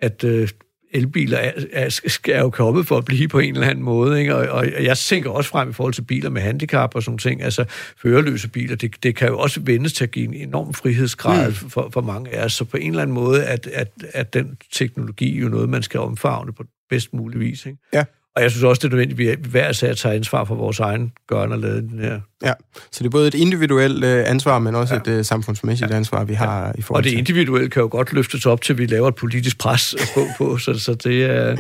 [0.02, 0.50] at øh,
[0.94, 4.36] elbiler er, er, er jo kommet for at blive på en eller anden måde, ikke?
[4.36, 7.44] Og, og jeg tænker også frem i forhold til biler med handicap og sådan ting,
[7.44, 7.66] altså
[8.02, 11.70] førerløse biler, det, det kan jo også vendes til at give en enorm frihedsgrad mm.
[11.70, 14.58] for, for mange af os, så på en eller anden måde, at, at, at den
[14.72, 17.78] teknologi jo noget, man skal omfavne på bedst mulig vis, ikke?
[17.94, 18.04] Ja.
[18.36, 20.80] Og jeg synes også, det er nødvendigt, at vi hver sag tager ansvar for vores
[20.80, 22.20] egen gørne og lade den her.
[22.44, 22.54] Ja,
[22.92, 25.00] så det er både et individuelt øh, ansvar, men også ja.
[25.00, 25.96] et øh, samfundsmæssigt ja.
[25.96, 26.72] ansvar, vi har ja.
[26.78, 27.10] i forhold til.
[27.10, 29.96] Og det individuelle kan jo godt løftes op til, at vi laver et politisk pres
[30.14, 31.58] på, på så, så det er...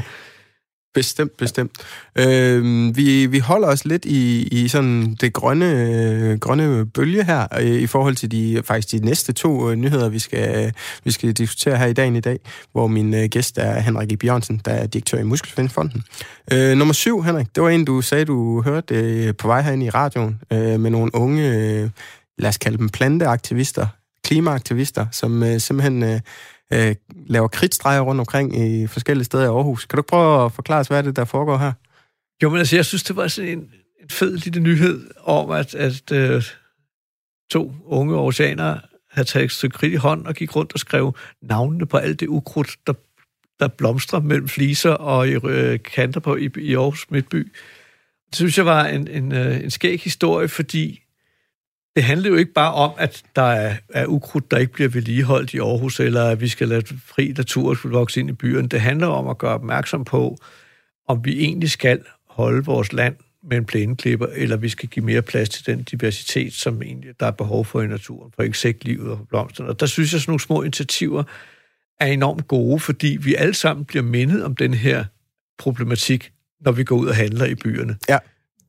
[0.93, 1.71] Bestemt, bestemt.
[2.15, 7.47] Øh, vi, vi holder os lidt i, i sådan det grønne, øh, grønne bølge her,
[7.59, 10.71] øh, i forhold til de faktisk de næste to øh, nyheder, vi skal, øh,
[11.03, 12.39] vi skal diskutere her i dagen i dag,
[12.71, 14.17] hvor min øh, gæst er Henrik E.
[14.17, 16.03] Bjørnsen, der er direktør i Muskelsvindfonden.
[16.53, 19.85] Øh, nummer syv, Henrik, det var en, du sagde, du hørte øh, på vej herinde
[19.85, 21.89] i radioen, øh, med nogle unge, øh,
[22.37, 23.87] lad os kalde dem planteaktivister,
[24.23, 26.03] klimaaktivister, som øh, simpelthen...
[26.03, 26.19] Øh,
[26.73, 29.85] øh, laver kritstreger rundt omkring i forskellige steder i Aarhus.
[29.85, 31.71] Kan du prøve at forklare os, hvad er det, der foregår her?
[32.43, 33.59] Jo, men altså, jeg synes, det var sådan en,
[34.03, 36.43] en fed lille nyhed om, at, at øh,
[37.51, 38.79] to unge oceanere
[39.11, 42.19] havde taget et stykke kridt i hånd og gik rundt og skrev navnene på alt
[42.19, 42.93] det ukrudt, der,
[43.59, 47.51] der blomstrer mellem fliser og i, øh, kanter på i, i Aarhus Midtby.
[48.29, 51.01] Det synes jeg var en, en, øh, en skæg historie, fordi
[51.95, 55.53] det handler jo ikke bare om, at der er, er ukrudt, der ikke bliver vedligeholdt
[55.53, 58.67] i Aarhus, eller at vi skal lade fri natur vokse ind i byen.
[58.67, 60.37] Det handler om at gøre opmærksom på,
[61.07, 65.21] om vi egentlig skal holde vores land med en plæneklipper, eller vi skal give mere
[65.21, 69.17] plads til den diversitet, som egentlig der er behov for i naturen, for insektlivet og
[69.17, 69.69] for blomsterne.
[69.69, 71.23] Og der synes jeg, at sådan nogle små initiativer
[71.99, 75.05] er enormt gode, fordi vi alle sammen bliver mindet om den her
[75.57, 77.97] problematik, når vi går ud og handler i byerne.
[78.09, 78.17] Ja.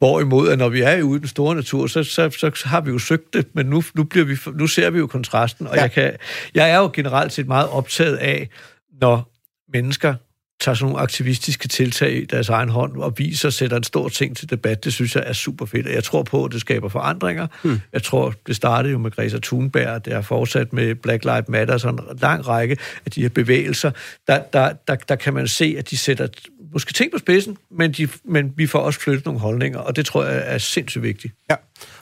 [0.03, 2.91] Hvorimod, at når vi er ude i den store natur, så, så, så har vi
[2.91, 5.83] jo søgt det, men nu, nu, bliver vi, nu ser vi jo kontrasten, og ja.
[5.83, 6.12] jeg, kan,
[6.55, 8.49] jeg er jo generelt set meget optaget af,
[9.01, 9.33] når
[9.73, 10.15] mennesker
[10.61, 14.09] tager sådan nogle aktivistiske tiltag i deres egen hånd og viser og sætter en stor
[14.09, 15.87] ting til debat, det synes jeg er super fedt.
[15.87, 17.47] jeg tror på, at det skaber forandringer.
[17.62, 17.81] Hmm.
[17.93, 21.79] Jeg tror, det startede jo med Greta Thunberg, det har fortsat med Black Lives Matter,
[21.79, 23.91] sådan en lang række af de her bevægelser.
[24.27, 26.27] Der, der, der, der kan man se, at de sætter
[26.72, 30.06] måske ting på spidsen, men, de, men vi får også flyttet nogle holdninger, og det
[30.06, 31.35] tror jeg er sindssygt vigtigt.
[31.50, 31.56] Ja,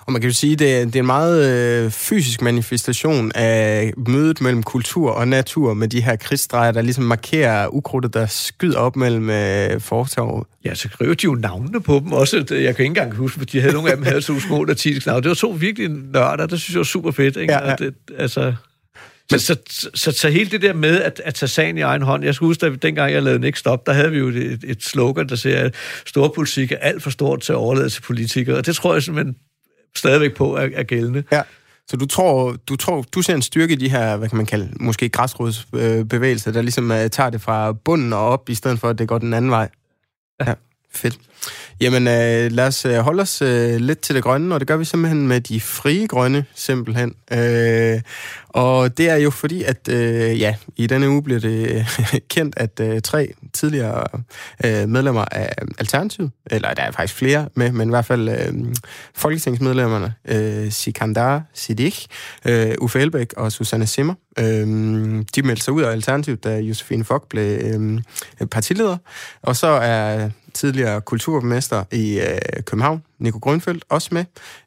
[0.06, 3.92] og man kan jo sige, at det, det er en meget øh, fysisk manifestation af
[3.96, 8.78] mødet mellem kultur og natur med de her kridtstreger, der ligesom markerer ukrudtet, der skyder
[8.78, 10.46] op mellem øh, fortorvet.
[10.64, 12.36] Ja, så skriver de jo navnene på dem også.
[12.36, 15.08] Jeg kan ikke engang huske, at de havde nogle af dem havde så små latinske
[15.08, 15.22] navne.
[15.22, 17.36] Det var to virkelig nørder, det synes jeg var super fedt.
[17.36, 17.52] Ikke?
[17.52, 17.76] Ja, ja.
[17.76, 18.54] Det, altså,
[19.30, 22.02] men, så, så, så, så hele det der med at, at tage sagen i egen
[22.02, 24.64] hånd, jeg skal huske, at dengang jeg lavede Next Stop, der havde vi jo et,
[24.64, 25.74] et slogan, der siger, at
[26.06, 29.36] storpolitik er alt for stort til at overlade til politikere, og det tror jeg simpelthen
[29.96, 31.24] stadigvæk på er, er gældende.
[31.32, 31.42] Ja.
[31.88, 34.46] Så du tror, du tror, du ser en styrke i de her, hvad kan man
[34.46, 38.88] kalde, måske græsrodsbevægelser, der ligesom uh, tager det fra bunden og op, i stedet for,
[38.88, 39.68] at det går den anden vej?
[40.46, 40.54] Ja
[40.94, 41.18] fedt.
[41.80, 44.76] Jamen, øh, lad os øh, holde os øh, lidt til det grønne, og det gør
[44.76, 47.14] vi simpelthen med de frie grønne, simpelthen.
[47.32, 48.00] Øh,
[48.48, 51.86] og det er jo fordi, at øh, ja, i denne uge bliver det øh,
[52.34, 54.04] kendt, at øh, tre tidligere
[54.64, 58.74] øh, medlemmer af Alternativet, eller der er faktisk flere med, men i hvert fald øh,
[59.14, 62.06] folketingsmedlemmerne, øh, Sikandar Siddiq,
[62.44, 64.44] øh, Uffe Elbæk og Susanne Simmer, øh,
[65.34, 68.00] de meldte sig ud af Alternativet, da Josefine Fock blev øh,
[68.50, 68.96] partileder.
[69.42, 74.24] Og så er tidligere kulturmester i øh, København, Nico Grønfeldt, også med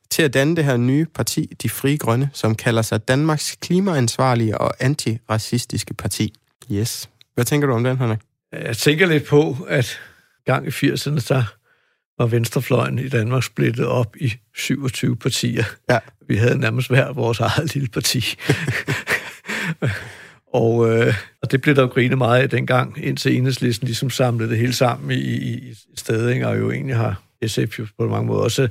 [0.09, 4.57] til at danne det her nye parti, De Frie Grønne, som kalder sig Danmarks klimaansvarlige
[4.57, 6.33] og antiracistiske parti.
[6.71, 7.09] Yes.
[7.35, 8.19] Hvad tænker du om den, Henrik?
[8.51, 9.99] Jeg tænker lidt på, at
[10.45, 11.43] gang i 80'erne, der
[12.17, 15.63] var venstrefløjen i Danmark splittet op i 27 partier.
[15.89, 15.99] Ja.
[16.27, 18.25] Vi havde nærmest hver vores eget lille parti.
[20.53, 24.49] og, øh, og det blev der jo grinet meget af dengang, indtil enhedslisten ligesom samlede
[24.49, 26.47] det hele sammen i, i, i stedet, ikke?
[26.47, 28.69] og jo egentlig har SF jo på mange måder også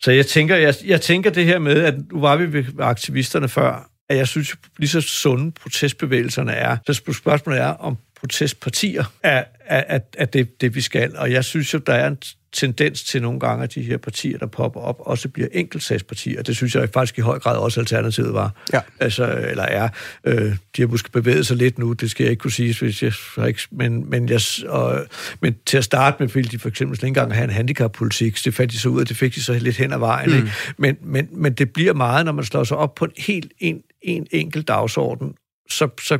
[0.00, 3.48] så jeg tænker, jeg, jeg tænker det her med, at nu var vi ved aktivisterne
[3.48, 6.76] før, at jeg synes, lige så sunde protestbevægelserne er.
[6.86, 11.16] Så spørgsmålet er, om protestpartier er, er, er, er det, det, vi skal.
[11.16, 12.18] Og jeg synes jo, der er en
[12.52, 16.42] tendens til nogle gange, at de her partier, der popper op, også bliver enkeltsagspartier.
[16.42, 18.54] Det synes jeg faktisk i høj grad også Alternativet var.
[18.72, 18.80] Ja.
[19.00, 19.88] Altså, eller er.
[20.24, 23.02] Øh, de har måske bevæget sig lidt nu, det skal jeg ikke kunne sige, hvis
[23.02, 25.06] jeg har ikke, men, men, jeg, og,
[25.40, 28.54] men til at starte med, ville de for eksempel ikke engang have en handicappolitik, det
[28.54, 30.30] fandt de så ud af, det fik de så lidt hen ad vejen.
[30.30, 30.36] Mm.
[30.36, 30.50] Ikke?
[30.76, 33.82] Men, men, men det bliver meget, når man slår sig op på en helt en,
[34.02, 35.34] en enkelt dagsorden,
[35.70, 36.18] så, så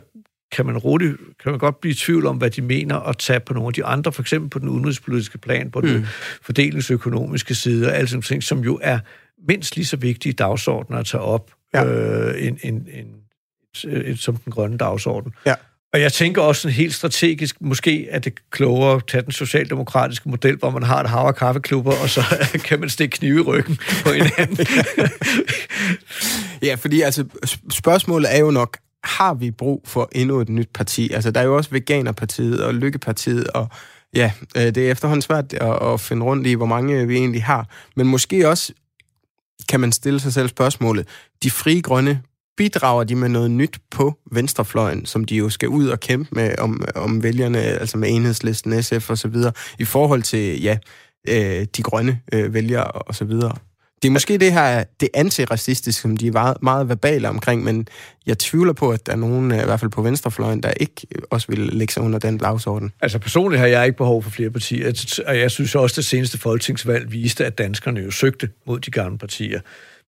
[0.52, 3.40] kan man roligt, kan man godt blive i tvivl om, hvad de mener, og tage
[3.40, 5.88] på nogle af de andre, for eksempel på den udenrigspolitiske plan, på mm.
[5.88, 6.06] den
[6.42, 8.98] fordelingsøkonomiske side, og alle sådan ting, som jo er
[9.48, 11.84] mindst lige så vigtige dagsordner at tage op, ja.
[11.84, 13.06] øh, en, en, en,
[13.84, 15.32] en, som den grønne dagsorden.
[15.46, 15.54] Ja.
[15.92, 20.56] Og jeg tænker også helt strategisk, måske er det klogere at tage den socialdemokratiske model,
[20.56, 22.22] hvor man har et hav kaffeklubber, og så
[22.64, 24.66] kan man stikke knive i ryggen på hinanden.
[26.68, 27.24] ja, fordi altså,
[27.70, 28.78] spørgsmålet er jo nok,
[29.08, 31.12] har vi brug for endnu et nyt parti?
[31.12, 33.68] Altså, der er jo også Veganerpartiet og Lykkepartiet, og
[34.14, 37.44] ja, øh, det er efterhånden svært at, at finde rundt i, hvor mange vi egentlig
[37.44, 37.68] har.
[37.96, 38.72] Men måske også
[39.68, 41.08] kan man stille sig selv spørgsmålet,
[41.42, 42.22] de frie grønne
[42.56, 46.58] bidrager de med noget nyt på venstrefløjen, som de jo skal ud og kæmpe med
[46.58, 50.78] om, om vælgerne, altså med enhedslisten, SF og så videre, i forhold til, ja,
[51.28, 53.56] øh, de grønne øh, vælgere og så videre.
[54.02, 57.88] Det er måske det her, det antiracistiske, som de er meget, meget verbale omkring, men
[58.26, 61.46] jeg tvivler på, at der er nogen, i hvert fald på venstrefløjen, der ikke også
[61.48, 62.92] vil lægge sig under den dagsorden.
[63.00, 66.04] Altså personligt har jeg ikke behov for flere partier, og jeg synes også, at det
[66.04, 69.60] seneste folketingsvalg viste, at danskerne jo søgte mod de gamle partier.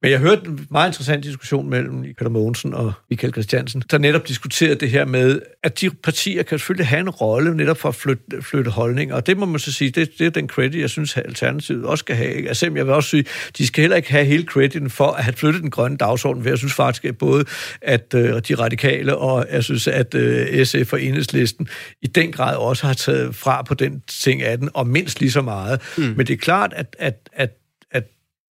[0.02, 4.28] Men jeg hørte en meget interessant diskussion mellem Nicolai Mogensen og Michael Christiansen, der netop
[4.28, 7.94] diskuterede det her med, at de partier kan selvfølgelig have en rolle netop for at
[7.94, 9.14] flytte, flytte holdninger.
[9.14, 12.02] Og det må man så sige, det, det er den credit, jeg synes, Alternativet også
[12.02, 12.48] skal have.
[12.48, 13.24] Altså, jeg vil også sige,
[13.58, 16.50] de skal heller ikke have hele crediten for at have flyttet den grønne dagsorden, for
[16.50, 17.44] jeg synes faktisk, at både
[17.82, 21.68] at uh, de radikale og jeg synes, at øh, SF og Enhedslisten
[22.02, 25.30] i den grad også har taget fra på den ting af den, og mindst lige
[25.30, 25.80] så meget.
[25.98, 26.02] Mm.
[26.02, 27.50] Men det er klart, at, at, at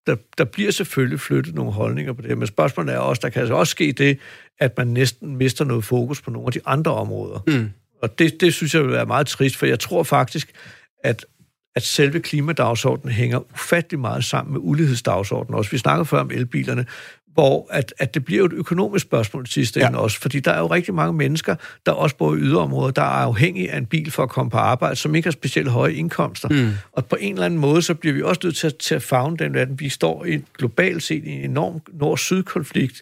[0.09, 3.39] der, der bliver selvfølgelig flyttet nogle holdninger på det, men spørgsmålet er også, der kan
[3.39, 4.19] altså også ske det,
[4.59, 7.43] at man næsten mister noget fokus på nogle af de andre områder.
[7.47, 7.69] Mm.
[8.01, 10.51] Og det, det synes jeg vil være meget trist, for jeg tror faktisk,
[11.03, 11.25] at
[11.75, 15.71] at selve klimadagsordenen hænger ufattelig meget sammen med ulighedsdagsordenen også.
[15.71, 16.85] Vi snakker før om elbilerne,
[17.33, 19.97] hvor at, at det bliver et økonomisk spørgsmål til sidste ende ja.
[19.97, 23.05] også, fordi der er jo rigtig mange mennesker, der også bor i yderområder, der er
[23.05, 26.49] afhængige af en bil for at komme på arbejde, som ikke har specielt høje indkomster.
[26.49, 26.71] Mm.
[26.91, 29.03] Og på en eller anden måde, så bliver vi også nødt til at, til at
[29.03, 29.79] fagne den verden.
[29.79, 33.01] Vi står i globalt set i en enorm nord-syd-konflikt,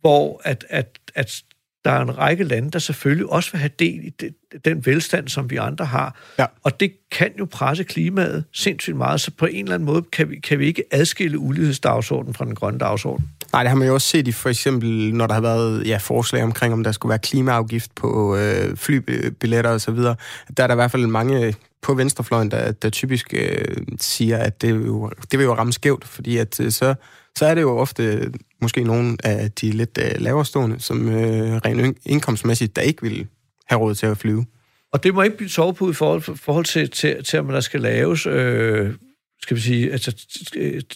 [0.00, 1.42] hvor at, at, at
[1.86, 5.28] der er en række lande, der selvfølgelig også vil have del i det, den velstand,
[5.28, 6.16] som vi andre har.
[6.38, 6.46] Ja.
[6.62, 10.30] Og det kan jo presse klimaet sindssygt meget, så på en eller anden måde kan
[10.30, 13.28] vi, kan vi ikke adskille ulighedsdagsordenen fra den grønne dagsorden.
[13.52, 15.96] Nej, det har man jo også set i for eksempel, når der har været ja,
[15.96, 20.16] forslag omkring, om der skulle være klimaafgift på øh, flybilletter og så videre.
[20.56, 24.62] Der er der i hvert fald mange på venstrefløjen, der, der typisk øh, siger, at
[24.62, 26.94] det, jo, det vil jo ramme skævt, fordi at øh, så
[27.36, 31.98] så er det jo ofte måske nogle af de lidt øh, laverstående, som øh, rent
[32.06, 33.26] indkomstmæssigt, der ikke vil
[33.66, 34.46] have råd til at flyve.
[34.92, 37.80] Og det må ikke blive sovepude i forhold, forhold til, til, til, om der skal
[37.80, 38.94] laves øh,
[39.42, 40.26] skal vi sige, altså,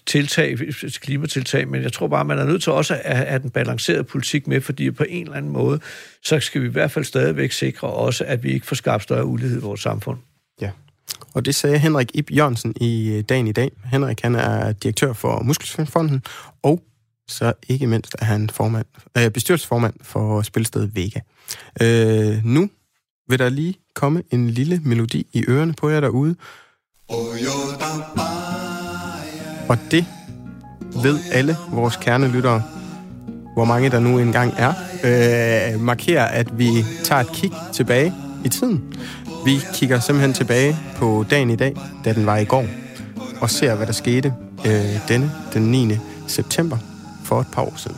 [0.07, 0.59] tiltag,
[1.01, 4.46] klimatiltag, men jeg tror bare, man er nødt til også at have den balancerede politik
[4.46, 5.81] med, fordi på en eller anden måde,
[6.25, 9.25] så skal vi i hvert fald stadigvæk sikre også, at vi ikke får skabt større
[9.25, 10.18] ulighed i vores samfund.
[10.61, 10.70] Ja,
[11.35, 13.70] og det sagde Henrik Ib Jørgensen i øh, dagen i dag.
[13.85, 16.23] Henrik han er direktør for Muskelsvindfonden,
[16.62, 16.83] og
[17.31, 18.87] så ikke mindst er han formand,
[19.19, 21.21] øh, bestyrelsesformand for Spilstedet Vega.
[21.83, 22.71] Øh, nu
[23.29, 26.37] vil der lige komme en lille melodi i ørerne på jer derude.
[29.69, 30.05] Og det
[31.03, 32.62] ved alle vores kernelyttere,
[33.55, 34.73] hvor mange der nu engang er,
[35.05, 38.14] øh, markerer, at vi tager et kig tilbage
[38.45, 38.95] i tiden.
[39.45, 42.66] Vi kigger simpelthen tilbage på dagen i dag, da den var i går,
[43.40, 44.35] og ser, hvad der skete
[44.66, 45.97] øh, denne, den 9.
[46.27, 46.79] september,
[47.31, 47.97] for et par år siden.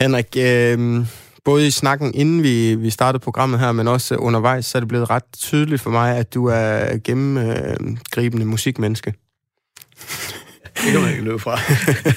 [0.00, 1.06] Henrik, øh,
[1.44, 4.88] både i snakken, inden vi, vi startede programmet her, men også undervejs, så er det
[4.88, 9.14] blevet ret tydeligt for mig, at du er gennemgribende øh, musikmenneske.
[10.84, 11.58] Det kan man ikke løbe fra.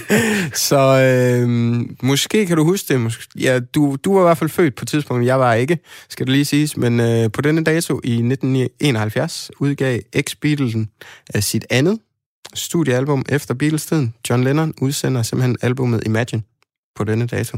[0.68, 1.50] så øh,
[2.02, 3.02] måske kan du huske det.
[3.02, 6.26] Måske, ja, du, du var i hvert fald født på tidspunktet, jeg var ikke, skal
[6.26, 6.78] det lige siges.
[6.78, 11.00] Men øh, på denne dato i 1971 udgav X-Beatlesen
[11.36, 12.00] øh, sit andet
[12.54, 14.14] studiealbum efter Beatles-tiden.
[14.30, 16.44] John Lennon udsender simpelthen albumet Imagine
[16.96, 17.58] på denne dato.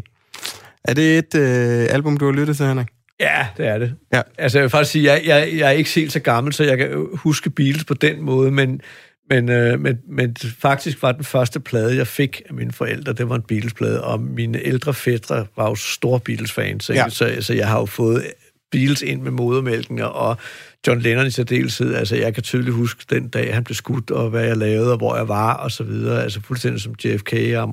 [0.84, 2.88] Er det et øh, album, du har lyttet til, Henrik?
[3.20, 3.96] Ja, det er det.
[4.14, 4.22] Ja.
[4.38, 6.78] Altså, jeg vil faktisk sige, jeg, jeg, jeg er ikke helt så gammel, så jeg
[6.78, 8.82] kan huske Beatles på den måde, men,
[9.30, 13.30] men, øh, men, men faktisk var den første plade, jeg fik af mine forældre, det
[13.30, 17.10] var en Beatles-plade, og mine ældre fædre var jo store Beatles-fans, ja.
[17.10, 18.24] så, så jeg har jo fået
[18.72, 20.38] Beatles ind med modermælken, og
[20.88, 21.94] John Lennon i særdeleshed.
[21.94, 24.98] Altså, jeg kan tydeligt huske den dag, han blev skudt, og hvad jeg lavede, og
[24.98, 26.24] hvor jeg var, og så videre.
[26.24, 27.32] Altså, fuldstændig som JFK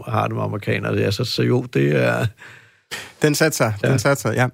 [0.08, 1.00] har det med amerikanere.
[1.00, 2.26] Altså, så jo, det er...
[3.22, 3.88] Den satte sig, ja.
[3.88, 4.46] den satte sig, ja.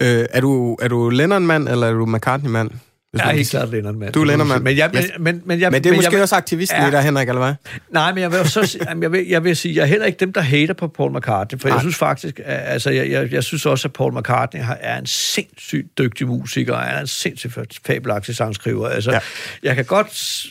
[0.00, 2.70] Øh, er, du, er du Lennon-mand, eller er du McCartney-mand?
[3.18, 4.12] Jeg er helt klart Lennon-mand.
[4.12, 4.62] Du er Lennon-mand.
[4.62, 6.88] Men, jeg, men, men, men, jeg, men det er men måske jeg, også aktivisten ja.
[6.88, 7.54] i dig, Henrik, eller hvad?
[7.90, 10.32] Nej, men jeg vil, så, jeg, vil, jeg vil sige, jeg er heller ikke dem,
[10.32, 11.74] der hater på Paul McCartney, for Nej.
[11.74, 15.98] jeg synes faktisk, altså, jeg, jeg, jeg synes også, at Paul McCartney er en sindssygt
[15.98, 18.88] dygtig musiker, og er en sindssygt fabelagtig sangskriver.
[18.88, 19.20] Altså, ja.
[19.62, 20.46] jeg kan godt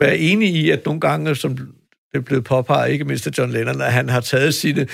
[0.00, 1.58] være enig i, at nogle gange, som
[2.12, 4.86] det er blevet påpeget, ikke mindst af John Lennon, at han har taget sine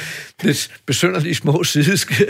[0.43, 2.15] lidt besynderlige små sideske,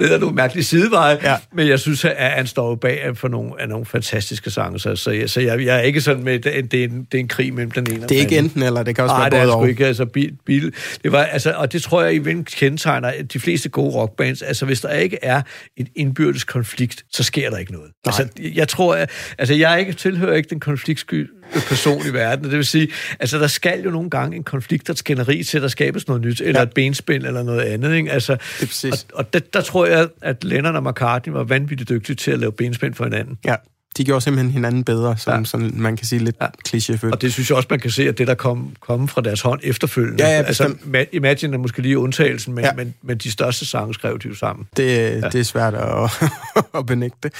[0.00, 1.36] det er nogle mærkelige sideveje, ja.
[1.52, 5.10] men jeg synes, at han står bag for nogle, af nogle fantastiske sange, så, så,
[5.10, 7.28] jeg, så jeg, jeg er ikke sådan med, at det er en, det er en
[7.28, 9.56] krig mellem den ene Det er ikke enten eller, det kan også Nej, være både
[9.56, 9.68] og.
[9.68, 13.40] ikke, altså, bil, bil, det var, altså, og det tror jeg, I vil kendetegner de
[13.40, 15.42] fleste gode rockbands, altså hvis der ikke er
[15.76, 17.90] et indbyrdes konflikt, så sker der ikke noget.
[18.06, 18.14] Nej.
[18.18, 21.30] Altså, jeg tror, at, altså jeg ikke tilhører ikke den konfliktsky
[21.68, 22.44] person i verden.
[22.44, 22.88] Det vil sige,
[23.20, 26.22] altså der skal jo nogle gange en konflikt, der skænderi til, at der skabes noget
[26.22, 26.66] nyt, eller ja.
[26.66, 27.94] et benspænd, eller noget andet.
[27.94, 28.12] Ikke?
[28.12, 28.92] Altså, det er præcis.
[28.92, 32.38] Og, og det, der tror jeg, at Lennon og McCartney var vanvittigt dygtige til at
[32.38, 33.38] lave benspænd for hinanden.
[33.44, 33.54] Ja,
[33.98, 35.44] de gjorde simpelthen hinanden bedre, som, ja.
[35.44, 36.46] som man kan sige lidt ja.
[36.68, 37.10] klichéfyldt.
[37.12, 39.40] Og det synes jeg også, man kan se, at det, der kom, kom fra deres
[39.40, 40.24] hånd efterfølgende.
[40.24, 40.74] Ja, ja, altså,
[41.12, 42.72] Imagine er måske lige undtagelsen, men, ja.
[42.72, 44.66] men, men de største sange skrev de jo sammen.
[44.76, 45.20] Det, ja.
[45.20, 46.10] det er svært at,
[46.78, 47.30] at benægte.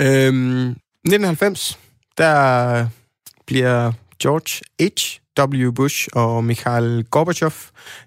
[0.00, 1.78] Øhm, 1990,
[2.18, 2.86] der
[3.48, 5.20] bliver George H.
[5.40, 5.70] W.
[5.70, 7.52] Bush og Mikhail Gorbachev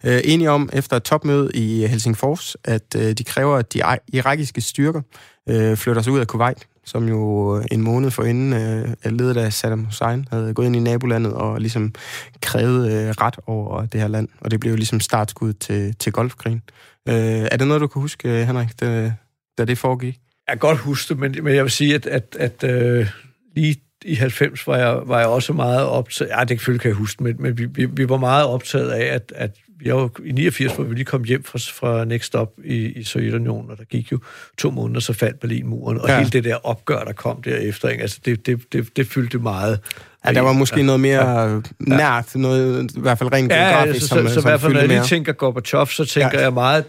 [0.04, 3.82] øh, enige om efter et topmøde i Helsingfors, at øh, de kræver, at de
[4.14, 5.02] irakiske styrker
[5.50, 9.54] øh, flytter sig ud af Kuwait, som jo øh, en måned forinden øh, ledet af
[9.54, 11.94] Saddam Hussein havde gået ind i nabolandet og ligesom
[12.42, 14.28] krævet øh, ret over det her land.
[14.42, 16.62] Og det blev jo ligesom startskud til, til golfkrigen.
[17.08, 17.16] Øh,
[17.52, 19.14] er det noget, du kan huske, øh, Henrik, da,
[19.58, 20.20] da det foregik?
[20.48, 23.08] Jeg kan godt huske det, men, men jeg vil sige, at, at, at øh,
[23.56, 27.24] lige i 90 var jeg, var jeg også meget optaget, ja, det kan jeg huske,
[27.24, 29.52] men, men vi, vi, vi var meget optaget af, at, at
[29.86, 33.04] jeg var, i 89, hvor vi lige kom hjem fra, fra Next Stop i, i
[33.04, 34.20] Sovjetunionen, og der gik jo
[34.58, 36.18] to måneder, så faldt Berlinmuren, og ja.
[36.18, 38.02] hele det der opgør, der kom derefter, ikke?
[38.02, 39.80] Altså, det, det, det, det fyldte meget.
[40.26, 43.58] Ja, der var måske ja, noget mere ja, nært, noget, i hvert fald rent ja,
[43.58, 45.86] geografisk, ja, så, som, så, så, så i hvert fald, når jeg lige tænker Gorbachev,
[45.86, 46.44] så tænker ja.
[46.44, 46.86] jeg meget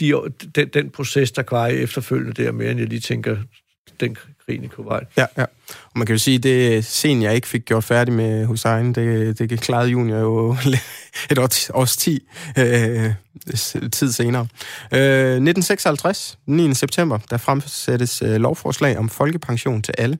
[0.00, 0.14] de,
[0.54, 3.36] den, den proces, der var i efterfølgende der, mere end jeg lige tænker
[4.00, 5.08] den krigen i Kuwait.
[5.16, 5.44] Ja, ja.
[5.96, 8.92] Og man kan jo sige, at det sen, jeg ikke fik gjort færdig med Hussein,
[8.92, 10.56] det, det klarede Junior jo
[11.30, 12.28] et års, års ti
[12.58, 13.12] øh,
[13.92, 14.46] tid senere.
[14.92, 16.74] Øh, 1956, 9.
[16.74, 20.18] september, der fremsættes øh, lovforslag om folkepension til alle.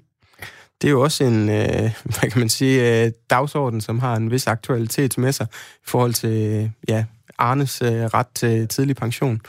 [0.83, 4.31] Det er jo også en, øh, hvad kan man sige, øh, dagsorden, som har en
[4.31, 7.05] vis aktualitet med sig i forhold til øh, ja,
[7.39, 9.41] Arnes øh, ret til tidlig pension.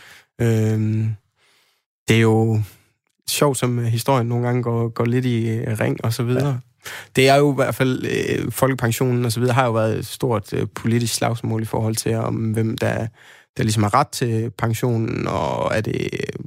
[0.41, 1.05] Øh,
[2.07, 2.61] det er jo
[3.29, 6.47] sjovt, som øh, historien nogle gange går, går lidt i øh, ring og så videre.
[6.47, 6.55] Ja.
[7.15, 10.05] Det er jo i hvert fald, øh, folkepensionen og så videre, har jo været et
[10.05, 13.07] stort øh, politisk slagsmål i forhold til, om hvem der,
[13.57, 16.45] der ligesom har ret til pensionen, og er det øh,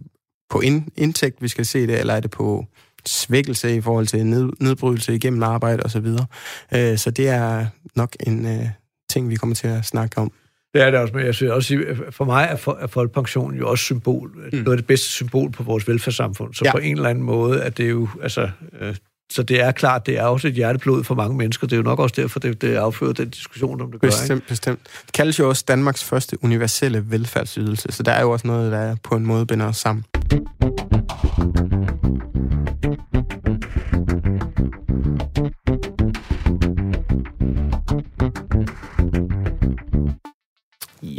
[0.51, 2.66] på ind, indtægt, vi skal se det, eller er det på
[3.07, 6.27] svækkelse i forhold til ned, nedbrydelse igennem arbejde og så videre.
[6.75, 7.66] Øh, så det er
[7.97, 8.69] nok en øh,
[9.11, 10.33] ting, vi kommer til at snakke om
[10.75, 13.59] det er det også, men jeg synes også sige, for mig er, for, er folkepensionen
[13.59, 14.59] jo også symbol, mm.
[14.59, 16.55] noget af det bedste symbol på vores velfærdssamfund.
[16.55, 16.73] Så ja.
[16.73, 18.95] på en eller anden måde er det jo, altså, øh,
[19.31, 21.67] så det er klart, det er også et hjerteblod for mange mennesker.
[21.67, 24.09] Det er jo nok også derfor, det, det afføder den diskussion, om det gør.
[24.09, 24.49] Bestemt, ikke?
[24.49, 24.81] bestemt.
[25.07, 28.97] Det kaldes jo også Danmarks første universelle velfærdsydelse, så der er jo også noget, der
[29.03, 30.05] på en måde binder os sammen.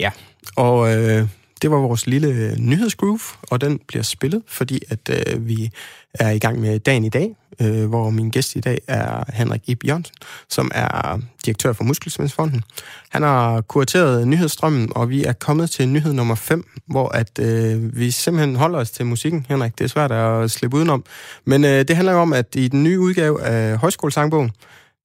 [0.02, 0.12] Ja,
[0.56, 1.28] og øh,
[1.62, 5.72] det var vores lille øh, nyhedsgroove, og den bliver spillet, fordi at øh, vi
[6.14, 9.62] er i gang med dagen i dag, øh, hvor min gæst i dag er Henrik
[9.66, 10.16] Ib Jørgensen,
[10.50, 12.64] som er direktør for Muskelsvindsfonden.
[13.10, 17.98] Han har kurateret nyhedsstrømmen, og vi er kommet til nyhed nummer 5, hvor at øh,
[17.98, 19.78] vi simpelthen holder os til musikken, Henrik.
[19.78, 21.04] Det er svært at slippe udenom.
[21.46, 24.52] Men øh, det handler om, at i den nye udgave af Højskolesangbogen,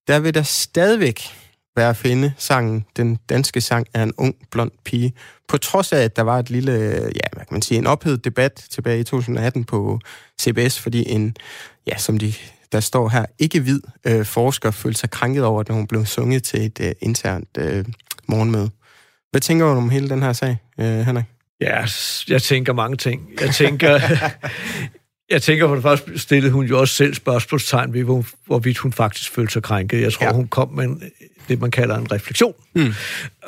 [0.07, 1.21] der vil der stadigvæk
[1.77, 5.13] være at finde sangen Den danske sang er en ung, blond pige.
[5.47, 8.25] På trods af, at der var et lille, ja, hvad kan man sige, en ophedet
[8.25, 9.99] debat tilbage i 2018 på
[10.41, 11.35] CBS, fordi en,
[11.87, 12.33] ja, som de,
[12.71, 16.43] der står her, ikke hvid øh, forsker følte sig krænket over, at hun blev sunget
[16.43, 17.85] til et øh, internt øh,
[18.27, 18.69] morgenmøde.
[19.31, 21.25] Hvad tænker du om hele den her sag, øh, Henrik?
[21.61, 21.85] Ja,
[22.29, 23.29] jeg tænker mange ting.
[23.41, 23.99] Jeg tænker,
[25.29, 28.93] Jeg tænker for det første stillede hun jo også selv spørgsmålstegn ved, hvor, hvorvidt hun
[28.93, 30.01] faktisk følte sig krænket.
[30.01, 30.33] Jeg tror, ja.
[30.33, 31.03] hun kom med en,
[31.49, 32.53] det, man kalder en refleksion.
[32.75, 32.81] Mm.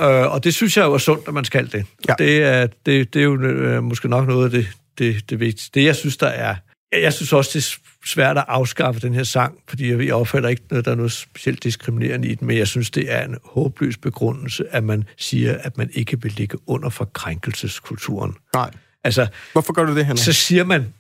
[0.02, 1.86] Øh, og det synes jeg jo er sundt, at man skal det.
[2.10, 2.14] Ja.
[2.18, 5.80] Det, er, det, det er jo øh, måske nok noget af det, det, det vigtigste.
[5.80, 6.56] Det, jeg synes, der er...
[7.02, 10.62] Jeg synes også, det er svært at afskaffe den her sang, fordi jeg opfatter ikke,
[10.72, 13.98] at der er noget specielt diskriminerende i den, men jeg synes, det er en håbløs
[13.98, 18.36] begrundelse, at man siger, at man ikke vil ligge under for krænkelseskulturen.
[18.54, 18.72] Nej.
[19.04, 20.24] Altså, Hvorfor gør du det, Henrik?
[20.24, 20.94] Så siger man,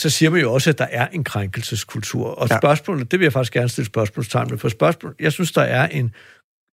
[0.00, 2.26] så siger man jo også, at der er en krænkelseskultur.
[2.26, 2.58] Og ja.
[2.58, 5.86] spørgsmålet, det vil jeg faktisk gerne stille spørgsmålstegn med, for spørgsmål, jeg synes, der er
[5.86, 6.14] en,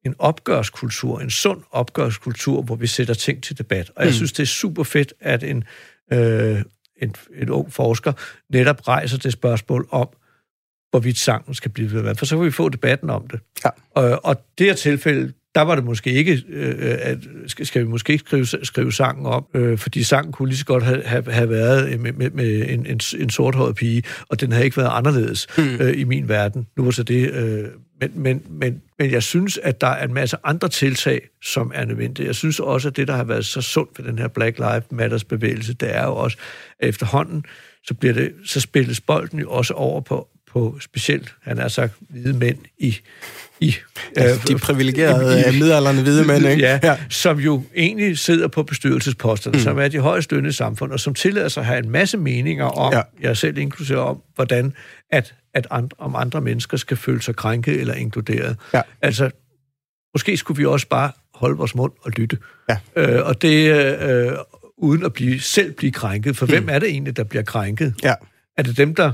[0.06, 3.92] en opgørskultur, en sund opgørskultur, hvor vi sætter ting til debat.
[3.96, 4.16] Og jeg mm.
[4.16, 5.64] synes, det er super fedt, at en,
[6.14, 6.62] øh,
[7.02, 8.14] en, en ung forsker
[8.50, 10.08] netop rejser det spørgsmål om,
[10.90, 13.40] hvorvidt sangen skal blive ved for så kan vi få debatten om det.
[13.66, 13.70] Ja.
[13.92, 17.18] Og, og det her tilfælde, der var det måske ikke, øh, at
[17.64, 20.84] skal vi måske ikke skrive, skrive sangen om, øh, fordi sangen kunne lige så godt
[20.84, 24.66] have, have, have været med, med, med en, en, en sorthåret pige, og den havde
[24.66, 25.76] ikke været anderledes mm.
[25.80, 26.68] øh, i min verden.
[26.78, 27.32] Nu var så det...
[27.32, 27.66] Øh,
[28.02, 31.86] men, men, men, men jeg synes, at der er en masse andre tiltag, som er
[31.86, 32.28] nødvendige.
[32.28, 34.84] Jeg synes også, at det, der har været så sundt ved den her Black Lives
[34.92, 36.38] Matters bevægelse, det er jo også,
[36.80, 37.46] at efterhånden,
[37.88, 41.94] så, bliver det, så spilles bolden jo også over på på specielt, han har sagt,
[42.10, 42.98] hvide mænd i...
[43.64, 43.76] i
[44.16, 46.62] altså, øh, de privilegerede i, midalderne hvide mænd, ikke?
[46.62, 49.64] Ja, ja, som jo egentlig sidder på bestyrelsesposterne, mm.
[49.64, 52.18] som er de højst lønnede i samfundet, og som tillader sig at have en masse
[52.18, 53.02] meninger om, ja.
[53.22, 54.74] jeg selv inklusive om, hvordan
[55.12, 58.58] at, at andre, om andre mennesker skal føle sig krænket eller inkluderet.
[58.74, 58.82] Ja.
[59.02, 59.30] Altså,
[60.16, 62.38] måske skulle vi også bare holde vores mund og lytte.
[62.70, 62.78] Ja.
[62.96, 64.32] Øh, og det øh,
[64.78, 66.38] uden at blive, selv blive krænket.
[66.38, 66.52] For mm.
[66.52, 67.94] hvem er det egentlig, der bliver krænket?
[68.04, 68.14] Ja.
[68.58, 69.12] Er det dem, der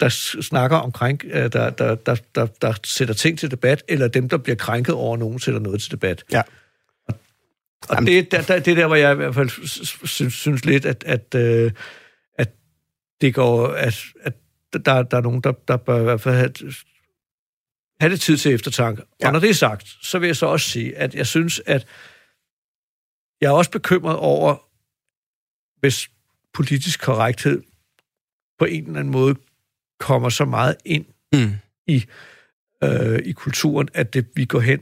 [0.00, 0.08] der
[0.42, 4.28] snakker om krænk, øh, der, der, der, der, der sætter ting til debat, eller dem,
[4.28, 6.24] der bliver krænket over, nogen sætter noget til debat.
[6.32, 6.42] Ja.
[7.08, 7.16] Og,
[7.88, 9.50] og det, der, der, det er der, hvor jeg i hvert fald
[10.06, 11.72] synes, synes lidt, at, at, øh,
[12.34, 12.52] at
[13.20, 14.34] det går, at, at
[14.72, 16.52] der, der er nogen, der, der bør i hvert fald have,
[18.00, 19.02] have det tid til eftertanke.
[19.20, 19.26] Ja.
[19.26, 21.86] Og når det er sagt, så vil jeg så også sige, at jeg synes, at
[23.40, 24.56] jeg er også bekymret over,
[25.80, 26.08] hvis
[26.54, 27.62] politisk korrekthed
[28.58, 29.34] på en eller anden måde
[30.00, 31.52] kommer så meget ind mm.
[31.86, 32.04] i,
[32.84, 34.80] øh, i kulturen, at det, vi går hen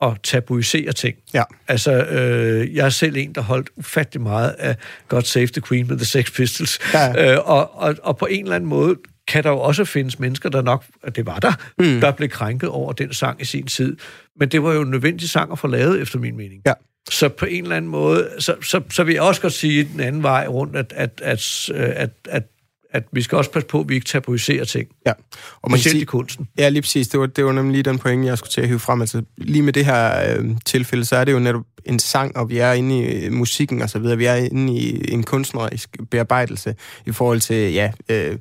[0.00, 1.16] og tabuiserer ting.
[1.34, 1.42] Ja.
[1.68, 4.76] Altså, øh, jeg er selv en, der holdt ufattelig meget af
[5.08, 6.78] God Save the Queen med The Sex Pistols.
[6.94, 7.32] Ja.
[7.34, 8.96] Øh, og, og, og på en eller anden måde
[9.28, 12.00] kan der jo også findes mennesker, der nok, at det var der, mm.
[12.00, 13.96] der blev krænket over den sang i sin tid.
[14.36, 16.62] Men det var jo en nødvendig sang at få lavet, efter min mening.
[16.66, 16.72] Ja.
[17.10, 20.00] Så på en eller anden måde, så, så, så vil jeg også godt sige den
[20.00, 22.42] anden vej rundt, at, at, at, at, at at
[23.12, 24.88] vi skal også passe på, at vi ikke tabuiserer ting.
[25.06, 25.12] Ja.
[25.62, 26.48] Og man sige, i kunsten.
[26.58, 27.08] Ja, lige præcis.
[27.08, 29.00] Det var, det var nemlig lige den pointe, jeg skulle til at hive frem.
[29.00, 32.50] Altså, lige med det her øh, tilfælde, så er det jo netop en sang, og
[32.50, 34.16] vi er inde i øh, musikken og så videre.
[34.16, 36.74] Vi er inde i en kunstnerisk bearbejdelse
[37.06, 37.92] i forhold til, ja...
[38.08, 38.36] Øh,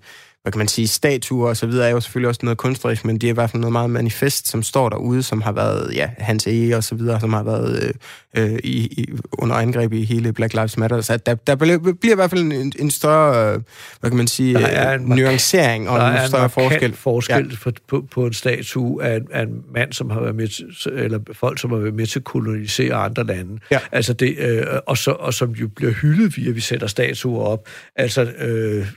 [0.45, 3.17] hvad kan man sige, statuer og så videre er jo selvfølgelig også noget kunstnerisk, men
[3.17, 6.09] det er i hvert fald noget meget manifest, som står derude, som har været, ja,
[6.17, 6.75] Hans E.
[6.75, 7.95] og så videre, som har været
[8.35, 11.01] øh, øh, i, i, under angreb i hele Black Lives Matter.
[11.01, 13.61] Så der, der bliver i hvert fald en, en større, øh,
[13.99, 16.93] hvad kan man sige, der er en nuancering og en større forskel.
[16.93, 17.71] forskel ja.
[17.87, 21.59] på, på en statue af, af en mand, som har været med til, eller folk,
[21.59, 23.59] som har været med til at kolonisere andre lande.
[23.71, 23.79] Ja.
[23.91, 27.45] Altså det, øh, og, så, og som jo bliver hyldet via, at vi sætter statuer
[27.45, 27.67] op.
[27.95, 28.87] Altså, øh,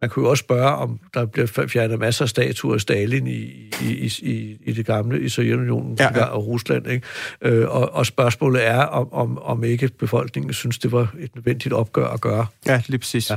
[0.00, 3.70] man kunne jo også spørge, om der bliver fjernet masser af statuer af Stalin i,
[3.82, 6.24] i, i, i det gamle, i Sovjetunionen ja, ja.
[6.24, 6.86] og Rusland.
[6.86, 7.06] Ikke?
[7.42, 11.74] Øh, og, og spørgsmålet er, om, om, om ikke befolkningen synes, det var et nødvendigt
[11.74, 12.46] opgør at gøre.
[12.66, 13.30] Ja, lige præcis.
[13.30, 13.36] Ja.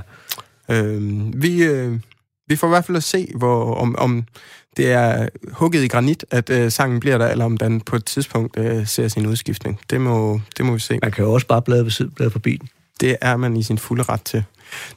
[0.71, 1.99] Øh, vi, øh,
[2.47, 4.25] vi får i hvert fald at se, hvor, om, om
[4.77, 8.05] det er hugget i granit, at øh, sangen bliver der, eller om den på et
[8.05, 9.79] tidspunkt øh, ser sin udskiftning.
[9.89, 10.99] Det må, det må vi se.
[11.01, 12.69] Man kan jo også bare blade, blade forbi den.
[12.99, 14.43] Det er man i sin fulde ret til.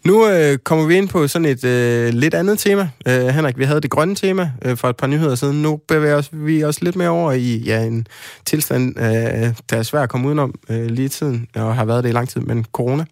[0.04, 2.90] Nu øh, kommer vi ind på sådan et øh, lidt andet tema.
[3.08, 5.62] Øh, Henrik, vi havde det grønne tema øh, for et par nyheder siden.
[5.62, 8.06] Nu bevæger os, vi os lidt mere over i ja, en
[8.46, 9.04] tilstand, øh,
[9.70, 12.12] der er svært at komme udenom øh, lige i tiden, og har været det i
[12.12, 13.04] lang tid, men corona.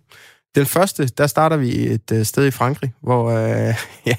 [0.54, 3.74] Den første, der starter vi et øh, sted i Frankrig, hvor øh,
[4.06, 4.14] ja,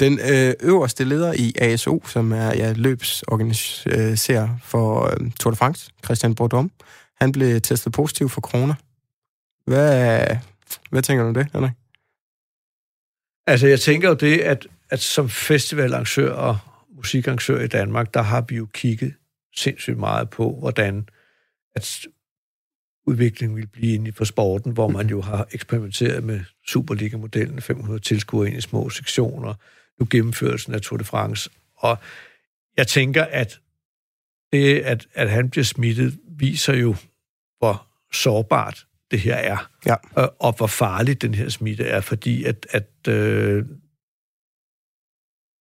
[0.00, 5.56] den øh, øverste leder i ASO, som er ja, løbsorganiserer øh, for øh, Tour de
[5.56, 6.70] France, Christian Bourdon,
[7.20, 8.74] han blev testet positiv for corona.
[9.66, 10.26] Hvad,
[10.90, 11.72] hvad tænker du om det, Henrik?
[13.46, 16.58] Altså, jeg tænker jo det, at, at som festivalarrangør og
[16.96, 19.14] musikarrangør i Danmark, der har vi jo kigget
[19.56, 21.08] sindssygt meget på, hvordan
[21.76, 22.06] at
[23.06, 28.48] udviklingen vil blive inde for sporten, hvor man jo har eksperimenteret med Superliga-modellen, 500 tilskuere
[28.48, 29.54] ind i små sektioner,
[30.00, 31.50] nu gennemførelsen af Tour de France.
[31.76, 31.98] Og
[32.76, 33.60] jeg tænker, at
[34.52, 36.96] det, at, at han bliver smittet, viser jo,
[37.58, 39.94] hvor sårbart det her er, ja.
[40.12, 43.64] og, og hvor farligt den her smitte er, fordi at, at øh,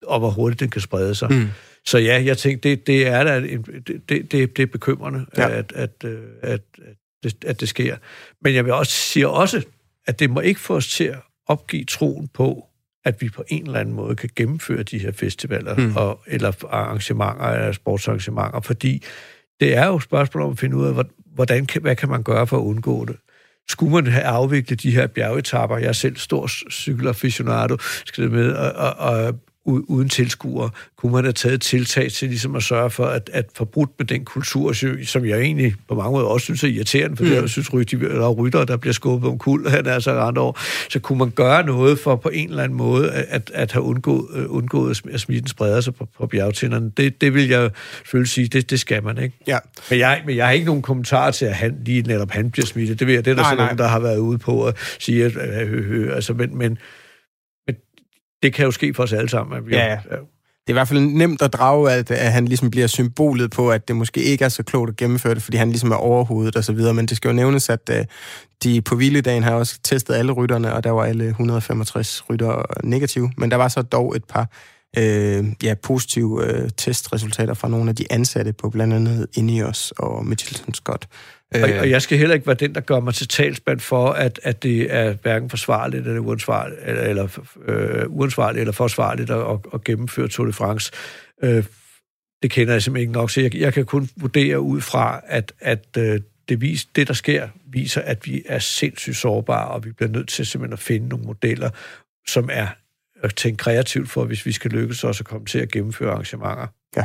[0.04, 1.32] og hvor hurtigt den kan sprede sig.
[1.32, 1.48] Mm.
[1.86, 5.50] Så ja, jeg tænkte, det, det er da, det, det, det er bekymrende, ja.
[5.50, 6.62] at, at, at, at,
[7.24, 7.98] det, at det sker.
[8.42, 9.66] Men jeg vil også sige også,
[10.08, 12.66] at det må ikke få os til at opgive troen på,
[13.06, 15.96] at vi på en eller anden måde kan gennemføre de her festivaler mm.
[15.96, 19.04] og, eller arrangementer eller sportsarrangementer, fordi
[19.60, 22.48] det er jo et spørgsmål om at finde ud af, hvordan, hvad kan man gøre
[22.48, 23.16] for at undgå det
[23.70, 28.52] skulle man have afviklet de her bjergetapper, jeg er selv stor cykelaficionado, skal det med,
[28.52, 33.06] og, og, og uden tilskuere, kunne man have taget tiltag til ligesom at sørge for,
[33.06, 34.74] at, at forbrudt med den kultur,
[35.06, 37.32] som jeg egentlig på mange måder også synes er irriterende, for mm.
[37.32, 40.42] jeg synes, at der er rytter, der bliver skubbet om kul, han er så andre
[40.42, 40.60] år,
[40.90, 44.46] så kunne man gøre noget for på en eller anden måde at, at have undgået,
[44.46, 46.92] uh, undgået at smitten spreder sig på, på bjergtænderne.
[46.98, 47.72] Det, det vil jeg
[48.06, 49.38] føle sige, det, det skal man, ikke?
[49.48, 49.58] Ja.
[49.90, 52.66] Men jeg, men jeg har ikke nogen kommentar til, at han lige netop han bliver
[52.66, 53.00] smittet.
[53.00, 53.66] Det, ved jeg, det er der nej, så nej.
[53.66, 56.78] nogen, der har været ude på at sige, at, øh, øh, øh, altså, men, men
[58.46, 59.58] det kan jo ske for os alle sammen.
[59.58, 59.96] At vi, ja, ja.
[60.68, 63.72] Det er i hvert fald nemt at drage, at, at han ligesom bliver symbolet på,
[63.72, 66.56] at det måske ikke er så klogt at gennemføre det, fordi han ligesom er overhovedet
[66.56, 66.94] og så videre.
[66.94, 67.96] Men det skal jo nævnes, at uh,
[68.64, 73.32] de på hviledagen har også testet alle rytterne, og der var alle 165 rytter negative.
[73.38, 74.50] Men der var så dog et par
[74.98, 80.26] øh, ja, positive øh, testresultater fra nogle af de ansatte på blandt andet Ineos og
[80.26, 81.08] Mitchelton Scott.
[81.56, 84.10] Øh, og, og jeg skal heller ikke være den, der gør mig til talsmand for,
[84.10, 87.28] at, at det er hverken forsvarligt eller uansvarligt, eller, eller,
[87.66, 90.92] øh, uansvarligt eller forsvarligt at, at, at gennemføre Tour de France.
[91.44, 91.64] Øh,
[92.42, 95.54] det kender jeg simpelthen ikke nok, så jeg, jeg kan kun vurdere ud fra, at,
[95.60, 99.92] at øh, det, vis, det, der sker, viser, at vi er sindssygt sårbare, og vi
[99.92, 101.70] bliver nødt til simpelthen at finde nogle modeller,
[102.28, 102.68] som er
[103.26, 106.68] at tænke kreativt for, hvis vi skal lykkes os at komme til at gennemføre arrangementer.
[106.98, 107.04] Ja.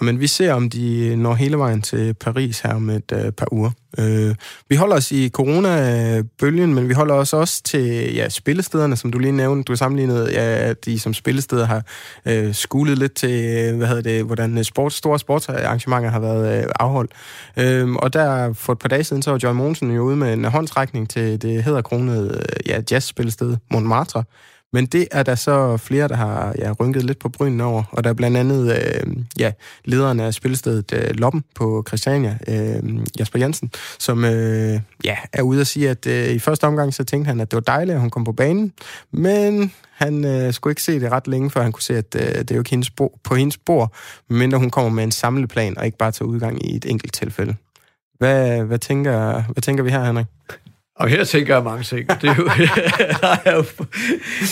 [0.00, 3.52] Men vi ser, om de når hele vejen til Paris her om et uh, par
[3.52, 3.70] uger.
[3.98, 4.34] Uh,
[4.68, 9.18] vi holder os i corona-bølgen, men vi holder os også til ja, spillestederne, som du
[9.18, 9.62] lige nævnte.
[9.62, 11.82] Du har sammenlignet, ja, at de som spillesteder har
[12.30, 17.12] uh, skulet lidt til, hvad hedder det, hvordan sport, store sportsarrangementer har været uh, afholdt.
[17.56, 20.32] Uh, og der for et par dage siden, så var John Monsen jo ude med
[20.32, 24.24] en håndtrækning til det hedderkronede ja, jazzspillested Montmartre,
[24.72, 28.04] men det er der så flere, der har ja, rynket lidt på brynen over, og
[28.04, 29.52] der er blandt andet øh, ja,
[29.84, 35.60] lederen af spillestedet øh, Loppen på Christiania, øh, Jasper Jensen, som øh, ja, er ude
[35.60, 38.00] at sige, at øh, i første omgang så tænkte han, at det var dejligt, at
[38.00, 38.72] hun kom på banen,
[39.10, 42.22] men han øh, skulle ikke se det ret længe, før han kunne se, at øh,
[42.22, 43.94] det er jo ikke hendes bo- på hendes bord,
[44.28, 47.54] medmindre hun kommer med en samleplan og ikke bare tager udgang i et enkelt tilfælde.
[48.18, 50.26] Hvad, hvad, tænker, hvad tænker vi her, Henrik?
[50.96, 52.08] Og her tænker jeg mange ting.
[52.08, 52.50] Det er jo,
[53.56, 53.64] jo,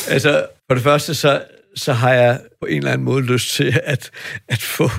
[0.08, 1.42] altså, for det første, så,
[1.76, 4.10] så har jeg på en eller anden måde lyst til at,
[4.48, 4.90] at få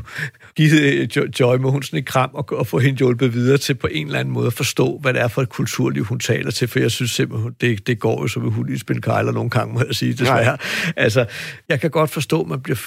[0.55, 4.19] givet Joy Mogensen et kram og, og få hende hjulpet videre til på en eller
[4.19, 6.91] anden måde at forstå, hvad det er for et kulturliv, hun taler til, for jeg
[6.91, 9.83] synes simpelthen, det, det går jo som en hund i spil kejler nogle gange, må
[9.87, 10.43] jeg sige, desværre.
[10.45, 10.57] Nej.
[10.97, 11.25] Altså,
[11.69, 12.79] jeg kan godt forstå, at man bliver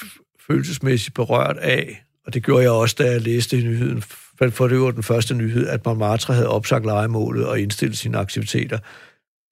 [0.47, 4.03] følelsesmæssigt berørt af, og det gjorde jeg også, da jeg læste nyheden
[4.39, 8.79] for det var den første nyhed, at Montmartre havde opsagt legemålet og indstillet sine aktiviteter.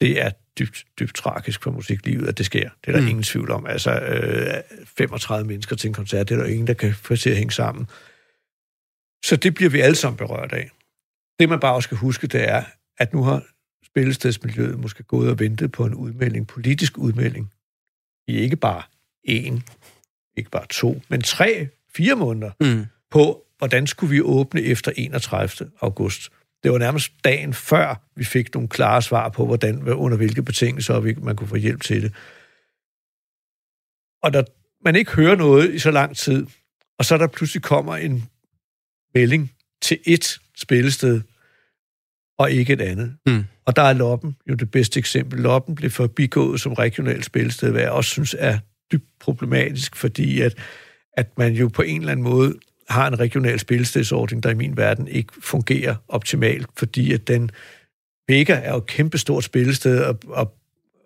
[0.02, 2.70] Det er dybt, dybt tragisk for musiklivet, at det sker.
[2.82, 3.08] Det er der mm.
[3.08, 3.66] ingen tvivl om.
[3.66, 7.30] Altså, øh, 35 mennesker til en koncert, det er der ingen, der kan få til
[7.30, 7.88] at hænge sammen.
[9.26, 10.70] Så det bliver vi alle sammen berørt af.
[11.40, 12.64] Det, man bare også skal huske, det er,
[12.98, 13.44] at nu har
[13.86, 17.52] spillestedsmiljøet måske gået og ventet på en udmelding, politisk udmelding,
[18.28, 18.84] i ikke bare
[19.24, 19.64] en,
[20.38, 22.86] ikke bare to, men tre, fire måneder, mm.
[23.12, 25.72] på hvordan skulle vi åbne efter 31.
[25.82, 26.30] august.
[26.64, 31.22] Det var nærmest dagen før, vi fik nogle klare svar på, hvordan, under hvilke betingelser
[31.22, 32.14] man kunne få hjælp til det.
[34.24, 34.44] Og da
[34.86, 36.46] man ikke hører noget i så lang tid,
[37.00, 38.30] og så der pludselig kommer en
[39.14, 39.52] melding
[39.82, 41.22] til et spillested,
[42.38, 43.18] og ikke et andet.
[43.26, 43.44] Mm.
[43.66, 45.40] Og der er Loppen jo det bedste eksempel.
[45.40, 48.60] Loppen blev forbigået som regionalt spillested, hvad jeg også synes er
[48.92, 50.58] dybt problematisk, fordi at,
[51.14, 52.60] at man jo på en eller anden måde
[52.90, 57.52] har en regional spillestedsordning, der i min verden ikke fungerer optimalt, fordi at den
[58.28, 60.54] Vega er jo et kæmpestort spillested, og, og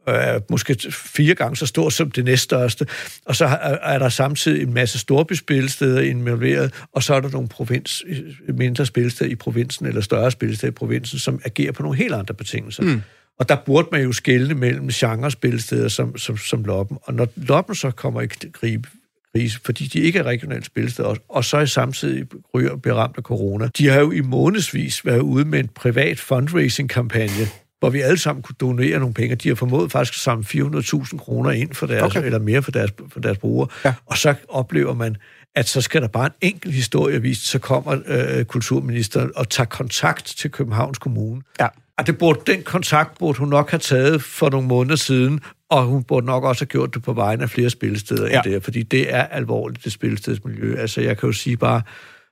[0.07, 2.87] er måske fire gange så stor som det næststørste,
[3.25, 3.45] og så
[3.83, 8.03] er der samtidig en masse storbyspillesteder involveret, og så er der nogle provins,
[8.47, 12.33] mindre spillesteder i provinsen, eller større spillesteder i provinsen, som agerer på nogle helt andre
[12.33, 12.83] betingelser.
[12.83, 13.01] Mm.
[13.39, 16.97] Og der burde man jo skelne mellem genre-spillesteder som, som, som Loppen.
[17.01, 18.89] Og når Loppen så kommer i gribe,
[19.37, 23.23] krise, fordi de ikke er regionalt spillested, og, og så er samtidig ryger beramt af
[23.23, 23.69] corona.
[23.77, 27.47] De har jo i månedsvis været ude med en privat fundraising-kampagne,
[27.79, 29.35] hvor vi alle sammen kunne donere nogle penge.
[29.35, 32.25] De har formået faktisk at samle 400.000 kroner ind for deres, okay.
[32.25, 33.67] eller mere for deres, for deres brugere.
[33.85, 33.93] Ja.
[34.05, 35.17] Og så oplever man,
[35.55, 39.67] at så skal der bare en enkelt historie vist, så kommer øh, kulturministeren og tager
[39.67, 41.41] kontakt til Københavns Kommune.
[41.59, 41.67] Ja.
[41.97, 45.39] Og det burde, den kontakt burde hun nok have taget for nogle måneder siden,
[45.69, 48.41] og hun burde nok også have gjort det på vegne af flere spillesteder ja.
[48.41, 50.75] end det, fordi det er alvorligt, det spillestedsmiljø.
[50.79, 51.81] Altså, jeg kan jo sige bare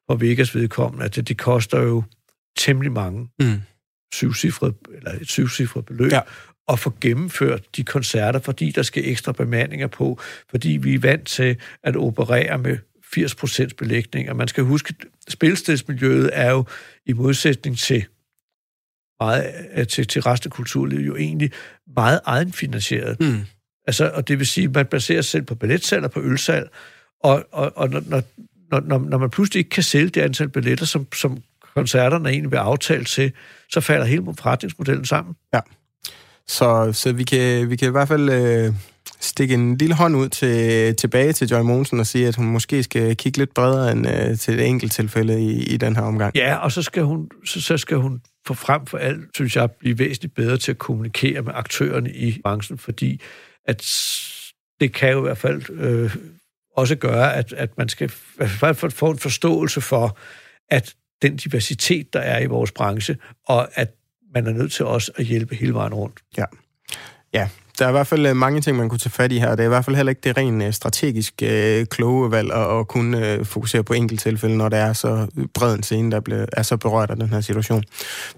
[0.09, 2.03] for Vegas vedkommende, at det, det koster jo
[2.57, 3.61] temmelig mange mm.
[4.13, 6.21] syvcifrede, eller et syvcifret beløb, ja.
[6.67, 11.27] at få gennemført de koncerter, fordi der skal ekstra bemandinger på, fordi vi er vant
[11.27, 12.77] til at operere med
[13.17, 16.65] 80% belægning, og man skal huske, at spillestedsmiljøet er jo
[17.05, 18.05] i modsætning til
[19.19, 21.51] meget til, til resten af kulturlivet jo egentlig
[21.95, 23.19] meget egenfinansieret.
[23.19, 23.39] Mm.
[23.87, 26.69] Altså, og det vil sige, at man baserer sig selv på billetsalg og på ølsalg,
[27.23, 30.85] og, og, og når, når, når, når man pludselig ikke kan sælge det antal billetter,
[30.85, 31.37] som, som
[31.75, 33.31] koncerterne egentlig vil aftale til,
[33.71, 35.35] så falder hele forretningsmodellen sammen.
[35.53, 35.59] Ja.
[36.47, 38.73] Så, så vi, kan, vi kan i hvert fald øh,
[39.19, 42.83] stikke en lille hånd ud til, tilbage til Joy Monsen og sige, at hun måske
[42.83, 46.35] skal kigge lidt bredere end øh, til et enkelt tilfælde i, i den her omgang.
[46.35, 49.71] Ja, og så skal hun, så, så skal hun for frem for alt, synes jeg,
[49.71, 53.21] blive væsentligt bedre til at kommunikere med aktørerne i branchen, fordi
[53.65, 53.77] at
[54.79, 56.15] det kan jo i hvert fald øh,
[56.75, 60.17] også gøre, at, at man skal i hvert fald få en forståelse for,
[60.69, 63.17] at den diversitet, der er i vores branche,
[63.47, 63.95] og at
[64.33, 66.19] man er nødt til også at hjælpe hele vejen rundt.
[66.37, 66.45] Ja.
[67.33, 69.51] Ja, der er i hvert fald øh, mange ting, man kunne tage fat i her.
[69.51, 72.79] Det er i hvert fald heller ikke det rent øh, strategisk øh, kloge valg at,
[72.79, 76.11] at kunne øh, fokusere på enkelt tilfælde, når der er så øh, bred en scene,
[76.11, 77.83] der bliver, er så berørt af den her situation.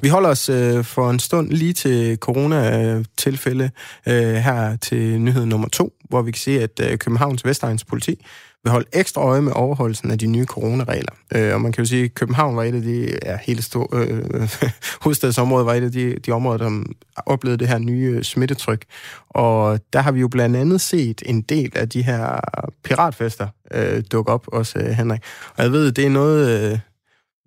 [0.01, 3.69] Vi holder os øh, for en stund lige til corona-tilfælde
[4.07, 8.25] øh, her til nyhed nummer to, hvor vi kan se, at øh, Københavns Vestegns politi
[8.63, 11.13] vil holde ekstra øje med overholdelsen af de nye coronaregler.
[11.35, 13.95] Øh, og man kan jo sige, at København var et af de, ja, hele stor,
[13.95, 14.49] øh, øh
[15.03, 16.83] hovedstadsområdet var et af de, de områder, der
[17.25, 18.85] oplevede det her nye øh, smittetryk.
[19.29, 22.39] Og der har vi jo blandt andet set en del af de her
[22.83, 25.21] piratfester øh, dukke op også, øh, Henrik.
[25.57, 26.71] Og jeg ved, det er noget...
[26.71, 26.79] Øh,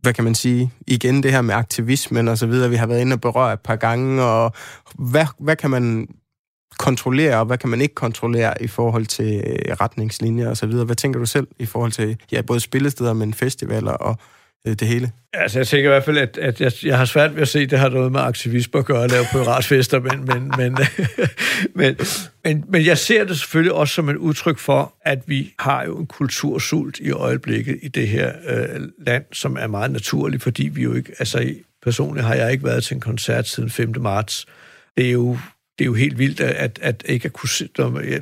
[0.03, 3.01] hvad kan man sige, igen det her med aktivismen og så videre, vi har været
[3.01, 4.53] inde og berøre et par gange, og
[4.95, 6.09] hvad, hvad kan man
[6.81, 10.85] kontrollere, og hvad kan man ikke kontrollere i forhold til øh, retningslinjer og så videre.
[10.85, 14.17] Hvad tænker du selv i forhold til ja, både spillesteder, men festivaler og
[14.67, 15.13] øh, det hele?
[15.33, 17.59] Altså, jeg tænker i hvert fald, at, at jeg, jeg har svært ved at se,
[17.61, 20.77] at det har noget med aktivisme at gøre at lave piratfester, men, men, men,
[21.75, 21.97] men,
[22.45, 25.99] men, men jeg ser det selvfølgelig også som et udtryk for, at vi har jo
[25.99, 30.83] en kultursult i øjeblikket i det her øh, land, som er meget naturligt, fordi vi
[30.83, 33.95] jo ikke, altså personligt har jeg ikke været til en koncert siden 5.
[33.99, 34.47] marts.
[34.97, 35.39] Det er jo
[35.81, 37.49] det er jo helt vildt, at, at ikke at kunne...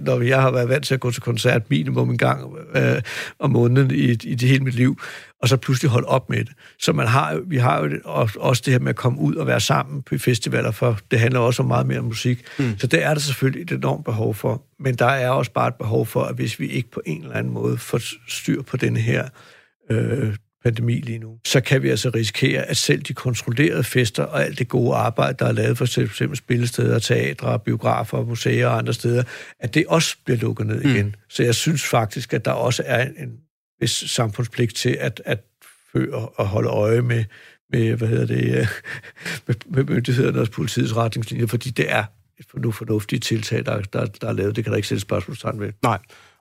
[0.00, 3.02] Når jeg har været vant til at gå til koncert minimum en gang øh,
[3.38, 5.00] om måneden i, i det hele mit liv,
[5.42, 6.52] og så pludselig holde op med det.
[6.80, 7.90] Så man har, vi har jo
[8.38, 11.40] også det her med at komme ud og være sammen på festivaler, for det handler
[11.40, 12.44] også om meget mere musik.
[12.58, 12.78] Mm.
[12.78, 14.62] Så det er der selvfølgelig et enormt behov for.
[14.80, 17.36] Men der er også bare et behov for, at hvis vi ikke på en eller
[17.36, 19.28] anden måde får styr på den her
[19.90, 20.34] øh,
[20.64, 24.58] pandemi lige nu, så kan vi altså risikere, at selv de kontrollerede fester og alt
[24.58, 29.22] det gode arbejde, der er lavet for eksempel spillesteder, teatre, biografer, museer og andre steder,
[29.60, 30.90] at det også bliver lukket ned mm.
[30.90, 31.06] igen.
[31.06, 31.14] Mm.
[31.28, 33.38] Så jeg synes faktisk, at der også er en
[33.80, 35.38] vis samfundspligt til at, at
[35.92, 37.24] føre og holde øje med,
[37.72, 38.68] med hvad hedder det,
[39.46, 42.04] med, med myndighederne og politiets retningslinjer, fordi det er
[42.38, 44.56] et nu fornuftigt tiltag, der, der, der er lavet.
[44.56, 45.72] Det kan der ikke sætte spørgsmålstegn ved.
[45.82, 45.98] Nej.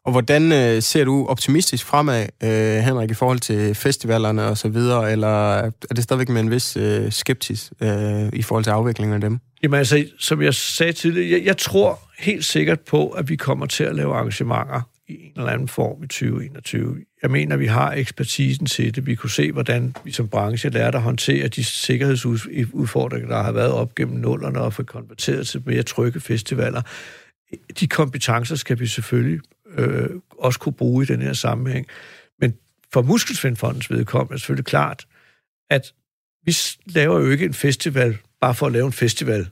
[0.08, 4.70] Og hvordan øh, ser du optimistisk fremad, øh, Henrik, i forhold til festivalerne og så
[4.70, 9.14] videre, eller er det stadigvæk med en vis øh, skeptisk øh, i forhold til afviklingen
[9.14, 9.40] af dem?
[9.64, 13.66] Jamen altså, som jeg sagde tidligere, jeg, jeg tror helt sikkert på, at vi kommer
[13.66, 16.98] til at lave arrangementer i en eller anden form i 2021.
[17.22, 19.06] Jeg mener, vi har ekspertisen til det.
[19.06, 23.72] Vi kunne se, hvordan vi som branche lærte at håndtere de sikkerhedsudfordringer, der har været
[23.72, 26.82] op gennem nullerne og få konverteret til mere trygge festivaler.
[27.80, 29.40] De kompetencer skal vi selvfølgelig
[29.78, 30.10] øh,
[30.40, 31.88] også kunne bruge i den her sammenhæng.
[32.40, 32.54] Men
[32.94, 35.08] for Muskelsvindfondens vedkommende er det selvfølgelig klart,
[35.70, 35.94] at
[36.44, 36.56] vi
[36.86, 39.50] laver jo ikke en festival bare for at lave en festival.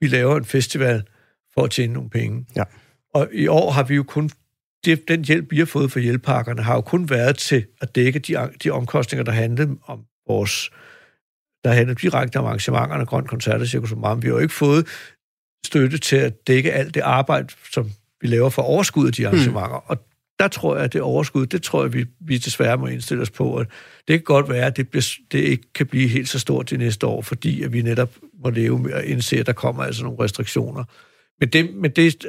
[0.00, 1.02] Vi laver en festival
[1.54, 2.46] for at tjene nogle penge.
[2.56, 2.64] Ja.
[3.14, 4.30] Og i år har vi jo kun
[5.08, 8.50] den hjælp, vi har fået fra hjælpepakkerne, har jo kun været til at dække de,
[8.64, 10.70] de omkostninger, der handler om vores
[11.64, 14.86] der handler direkte om arrangementerne, Grøn Koncert og Cirkus Vi har jo ikke fået
[15.66, 17.90] støtte til at dække alt det arbejde, som
[18.20, 19.78] vi laver for overskud af de arrangementer.
[19.78, 19.84] Mm.
[19.86, 19.98] Og
[20.38, 23.30] der tror jeg, at det overskud, det tror jeg, vi, vi desværre må indstille os
[23.30, 23.56] på.
[23.56, 23.66] At
[24.08, 26.76] det kan godt være, at det, bliver, det ikke kan blive helt så stort de
[26.76, 28.10] næste år, fordi at vi netop
[28.44, 30.84] må leve med at indse, at der kommer altså nogle restriktioner.
[31.40, 32.26] Men det, men det,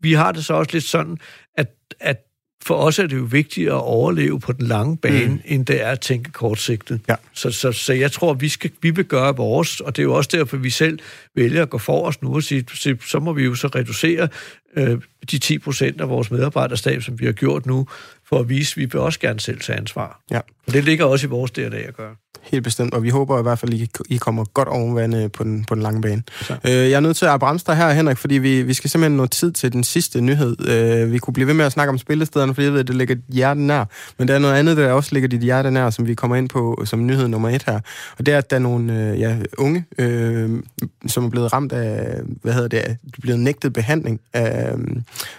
[0.00, 1.18] vi har det så også lidt sådan,
[1.54, 2.26] at, at
[2.62, 5.40] for os er det jo vigtigt at overleve på den lange bane, mm.
[5.44, 7.00] end det er at tænke kortsigtet.
[7.08, 7.14] Ja.
[7.32, 10.14] Så, så, så jeg tror, vi, skal, vi vil gøre vores, og det er jo
[10.14, 10.98] også derfor, vi selv
[11.34, 12.64] vælger at gå for os nu og sige,
[13.06, 14.28] så må vi jo så reducere
[14.76, 15.00] øh,
[15.30, 17.86] de 10 procent af vores medarbejderstab, som vi har gjort nu,
[18.28, 20.20] for at vise, at vi vil også gerne selv tage ansvar.
[20.30, 20.40] Ja.
[20.66, 22.14] Og det ligger også i vores DNA at gøre.
[22.42, 25.64] Helt bestemt, og vi håber i hvert fald, at I kommer godt ovenvandet på den,
[25.64, 26.22] på den lange bane.
[26.40, 26.52] Så.
[26.64, 29.16] Øh, jeg er nødt til at bremse dig her, Henrik, fordi vi, vi skal simpelthen
[29.16, 30.68] nå tid til den sidste nyhed.
[30.68, 32.96] Øh, vi kunne blive ved med at snakke om spillestederne, fordi jeg ved, at det
[32.96, 33.84] ligger hjertet nær.
[34.18, 36.48] Men der er noget andet, der også ligger dit hjerte nær, som vi kommer ind
[36.48, 37.80] på som nyhed nummer et her.
[38.18, 40.50] Og det er, at der er nogle øh, ja, unge, øh,
[41.06, 44.74] som er blevet ramt af, hvad hedder det, blevet nægtet behandling af,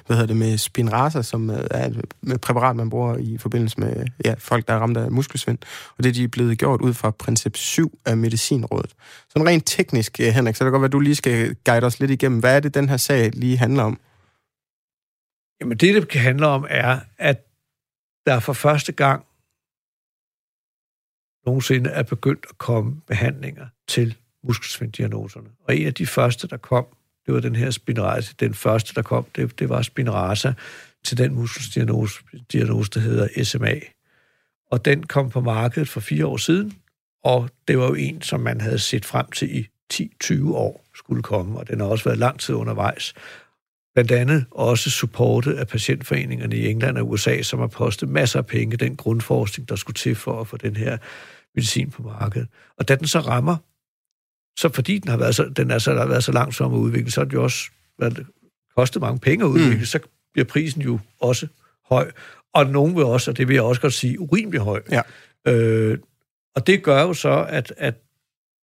[0.07, 1.89] hvad hedder det, med Spinraza, som er
[2.33, 5.57] et præparat, man bruger i forbindelse med ja, folk, der er ramt af muskelsvind.
[5.97, 8.93] Og det er de blevet gjort ud ud fra princip 7 af Medicinrådet.
[9.29, 11.85] Sådan rent teknisk, eh, Henrik, så det kan godt være, at du lige skal guide
[11.85, 12.39] os lidt igennem.
[12.39, 13.99] Hvad er det, den her sag lige handler om?
[15.61, 17.47] Jamen det, det kan handle om, er, at
[18.25, 19.25] der for første gang
[21.45, 25.49] nogensinde er begyndt at komme behandlinger til muskelsvinddiagnoserne.
[25.67, 26.85] Og en af de første, der kom,
[27.25, 28.35] det var den her spinrase.
[28.39, 30.53] Den første, der kom, det, det var spinrasa
[31.03, 32.19] til den muskeldiagnose,
[32.51, 33.75] diagnose, der hedder SMA.
[34.71, 36.73] Og den kom på markedet for fire år siden,
[37.23, 41.23] og det var jo en, som man havde set frem til i 10-20 år skulle
[41.23, 43.13] komme, og den har også været lang tid undervejs.
[43.93, 48.45] Blandt andet også supportet af patientforeningerne i England og USA, som har postet masser af
[48.45, 50.97] penge, den grundforskning, der skulle til for at få den her
[51.55, 52.47] medicin på markedet.
[52.77, 53.57] Og da den så rammer,
[54.59, 57.11] så fordi den har været så, den er så, har været så langsom at udvikle,
[57.11, 57.69] så har det jo også
[57.99, 58.25] været,
[58.75, 59.85] kostet mange penge at udvikle, mm.
[59.85, 59.99] så
[60.33, 61.47] bliver prisen jo også
[61.89, 62.11] høj.
[62.53, 64.81] Og nogen vil også, og det vil jeg også godt sige, urimelig høj.
[64.91, 65.01] Ja.
[65.47, 65.97] Øh,
[66.55, 67.95] og det gør jo så, at, at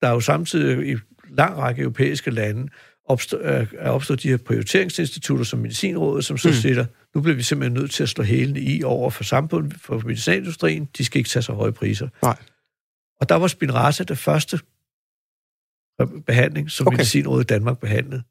[0.03, 0.97] der er jo samtidig i
[1.28, 2.68] lang række europæiske lande
[3.05, 6.55] opstå, er opstået de her prioriteringsinstitutter som Medicinrådet, som så mm.
[6.55, 9.99] siger, nu bliver vi simpelthen nødt til at slå hælene i over for samfundet, for
[9.99, 10.88] medicinindustrien.
[10.99, 12.09] De skal ikke tage så høje priser.
[12.22, 12.36] Nej.
[13.20, 14.61] Og der var Spinraza det første
[16.26, 16.97] behandling, som okay.
[16.97, 18.22] Medicinrådet i Danmark behandlede.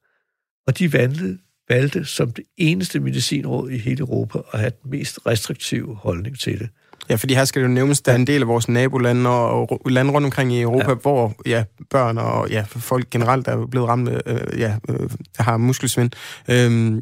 [0.68, 1.39] Og de valgte,
[1.70, 6.60] valgte som det eneste medicinråd i hele Europa at have den mest restriktive holdning til
[6.60, 6.70] det.
[7.10, 9.82] Ja, fordi her skal det jo nævnes, der er en del af vores nabolande og
[9.86, 10.95] lande rundt omkring i Europa, ja.
[10.95, 16.12] hvor ja, børn og ja, folk generelt er blevet ramt, øh, ja, øh, har muskelsvind.
[16.49, 17.01] Øhm,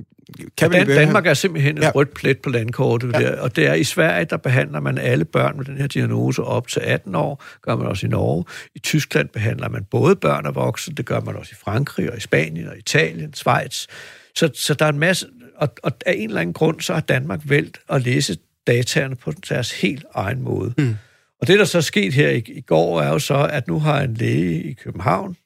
[0.58, 1.90] kan Dan- Danmark er simpelthen ja.
[1.90, 3.20] et rødt plet på landkortet, ja.
[3.20, 6.44] der, og det er i Sverige, der behandler man alle børn med den her diagnose
[6.44, 8.46] op til 18 år, gør man også i Norge.
[8.76, 12.18] I Tyskland behandler man både børn og voksne, det gør man også i Frankrig og
[12.18, 13.86] i Spanien og Italien, Schweiz.
[14.36, 15.28] Så, så der er en masse,
[15.58, 18.38] og, og af en eller anden grund, så har Danmark valgt at læse
[18.68, 20.74] dataerne på deres helt egen måde.
[20.78, 20.96] Mm.
[21.42, 23.80] Og det, der så er sket her i, i går, er jo så, at nu
[23.80, 25.38] har en læge i København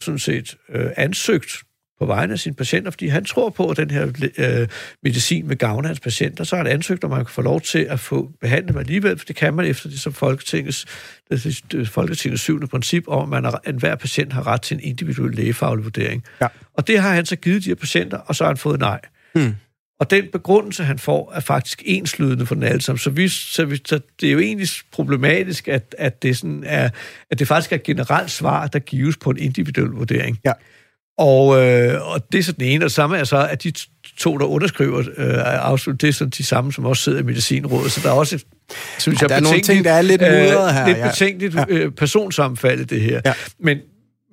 [0.00, 1.52] sådan set øh, ansøgt
[1.98, 4.68] på vegne af sine patienter, fordi han tror på, at den her øh,
[5.02, 6.44] medicin vil gavne hans patienter.
[6.44, 9.18] Så har han ansøgt, om man kan få lov til at få behandlet dem alligevel,
[9.18, 10.86] for det kan man efter det som Folketingets,
[11.30, 14.80] det, Folketingets syvende princip om, at, man er, at hver patient har ret til en
[14.82, 16.24] individuel lægefaglig vurdering.
[16.40, 16.46] Ja.
[16.74, 19.00] Og det har han så givet de her patienter, og så har han fået nej.
[19.34, 19.54] Hmm.
[20.00, 22.98] Og den begrundelse, han får, er faktisk enslydende for den alle sammen.
[22.98, 26.90] Så, vi, så, vi, så det er jo egentlig problematisk, at, at, det sådan er,
[27.30, 30.38] at det faktisk er et generelt svar, der gives på en individuel vurdering.
[30.44, 30.52] Ja.
[31.18, 33.72] Og, øh, og det er så den ene, og samme er så, at de
[34.18, 37.92] to, der underskriver øh, afslut, det er sådan de samme, som også sidder i Medicinrådet,
[37.92, 38.44] så der er også et,
[38.98, 40.86] synes ja, jeg, der er nogle ting, der er lidt mudret her.
[40.86, 41.08] Lidt ja.
[41.08, 41.64] betænkeligt ja.
[41.68, 43.20] øh, personsammenfald det her.
[43.24, 43.32] Ja.
[43.58, 43.78] Men,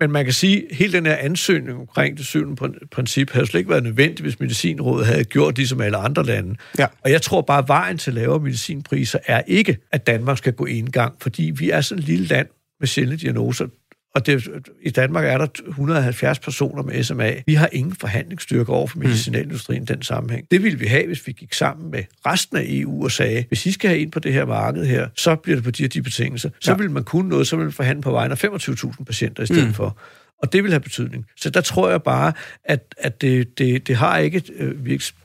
[0.04, 3.60] men man kan sige, at hele den her ansøgning omkring det syvende princip havde slet
[3.60, 6.56] ikke været nødvendigt, hvis Medicinrådet havde gjort det som alle andre lande.
[6.80, 6.86] Ja.
[7.02, 10.66] Og jeg tror bare, at vejen til lavere medicinpriser er ikke, at Danmark skal gå
[10.66, 12.48] en gang, fordi vi er sådan et lille land
[12.80, 13.68] med sjældne diagnoser.
[14.16, 14.50] Og det,
[14.82, 17.34] i Danmark er der 170 personer med SMA.
[17.46, 19.04] Vi har ingen forhandlingsstyrke over for mm.
[19.04, 20.48] medicinalindustrien i den sammenhæng.
[20.52, 23.66] Det ville vi have, hvis vi gik sammen med resten af EU og sagde, hvis
[23.66, 25.90] I skal have ind på det her marked her, så bliver det på de her
[25.90, 26.50] de betingelser.
[26.60, 26.78] Så ja.
[26.78, 29.68] vil man kunne noget, så vil man forhandle på vegne af 25.000 patienter i stedet
[29.68, 29.74] mm.
[29.74, 29.98] for.
[30.42, 31.26] Og det vil have betydning.
[31.36, 32.34] Så der tror jeg bare,
[32.66, 35.16] at, at det, det, det har ikke øh, virks,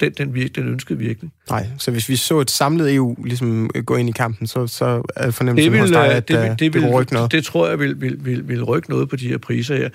[0.00, 1.32] den, den, den ønskede virkning.
[1.50, 5.02] Nej, så hvis vi så et samlet EU ligesom gå ind i kampen, så, så
[5.16, 7.32] er fornemmelsen det vil, hos dig, at det, vil, det, vil, det rykke noget?
[7.32, 9.88] Det tror jeg vil, vil, vil, vil rykke noget på de her priser her.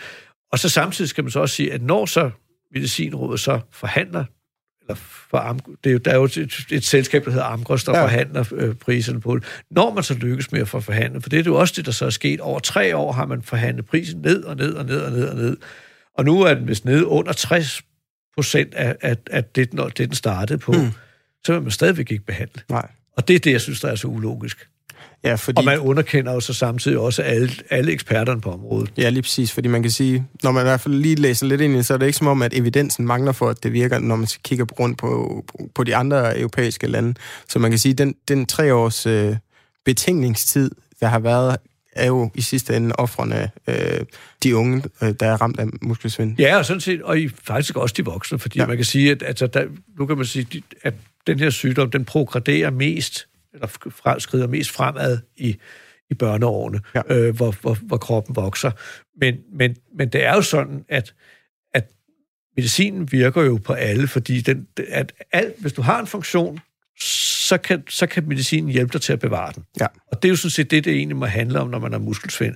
[0.51, 2.32] Og så samtidig skal man så også sige, at når så
[2.74, 4.26] Medicinrådet så forhandler,
[4.82, 4.95] eller
[5.30, 7.97] for Am, det er jo, der er jo et, et selskab, der hedder Amgros, der
[7.97, 8.03] ja.
[8.03, 9.43] forhandler øh, priserne på det.
[9.72, 11.91] Når man så lykkes med at få forhandlet, for det er jo også det, der
[11.91, 12.39] så er sket.
[12.39, 15.36] Over tre år har man forhandlet prisen ned og ned og ned og ned og
[15.36, 15.57] ned.
[16.18, 17.82] Og nu er den vist nede under 60
[18.36, 20.91] procent af, af, af det, når det, den startede på, mm.
[21.45, 22.61] så vil man stadigvæk ikke behandle.
[22.69, 22.88] Nej.
[23.17, 24.67] Og det er det, jeg synes, der er så ulogisk.
[25.23, 25.57] Ja, fordi...
[25.57, 28.93] Og man underkender jo så samtidig også alle, alle eksperterne på området.
[28.97, 31.61] Ja, lige præcis, fordi man kan sige, når man i hvert fald lige læser lidt
[31.61, 33.99] ind i så er det ikke som om, at evidensen mangler for, at det virker,
[33.99, 37.13] når man kigger på rundt på, på de andre europæiske lande.
[37.49, 39.36] Så man kan sige, den, den tre års øh,
[39.86, 41.57] betænkningstid, der har været
[41.91, 44.05] er jo i sidste ende offrene øh,
[44.43, 46.39] de unge, øh, der er ramt af muskelsvind.
[46.39, 48.65] Ja, og sådan set, og i, faktisk også de voksne, fordi ja.
[48.67, 49.65] man kan sige, at altså, der,
[49.99, 50.93] nu kan man sige, at
[51.27, 55.55] den her sygdom, den progrederer mest, eller skrider mest fremad i,
[56.09, 57.01] i børneårene, ja.
[57.09, 58.71] øh, hvor, hvor, hvor kroppen vokser.
[59.19, 61.13] Men, men, men det er jo sådan, at,
[61.73, 61.87] at
[62.55, 66.59] medicinen virker jo på alle, fordi den, at alt, hvis du har en funktion,
[67.52, 69.64] så kan, så kan medicinen hjælpe dig til at bevare den.
[69.80, 69.86] Ja.
[70.12, 71.99] Og det er jo sådan set det, det egentlig må handle om, når man har
[71.99, 72.56] muskelsvind.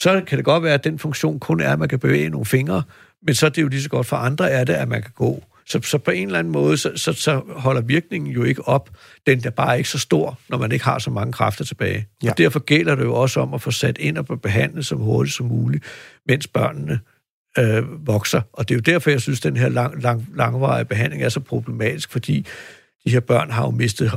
[0.00, 2.46] Så kan det godt være, at den funktion kun er, at man kan bevæge nogle
[2.46, 2.82] fingre,
[3.26, 5.10] men så er det jo lige så godt for andre er det, at man kan
[5.14, 5.44] gå.
[5.66, 8.90] Så, så på en eller anden måde, så, så, så holder virkningen jo ikke op.
[9.26, 12.06] Den er bare ikke så stor, når man ikke har så mange kræfter tilbage.
[12.22, 12.30] Ja.
[12.30, 15.36] Og derfor gælder det jo også om at få sat ind og behandle så hurtigt
[15.36, 15.84] som muligt,
[16.26, 17.00] mens børnene
[17.58, 18.40] øh, vokser.
[18.52, 21.28] Og det er jo derfor, jeg synes, at den her lang, lang, langvarige behandling er
[21.28, 22.46] så problematisk, fordi
[23.06, 24.12] de her børn har jo mistet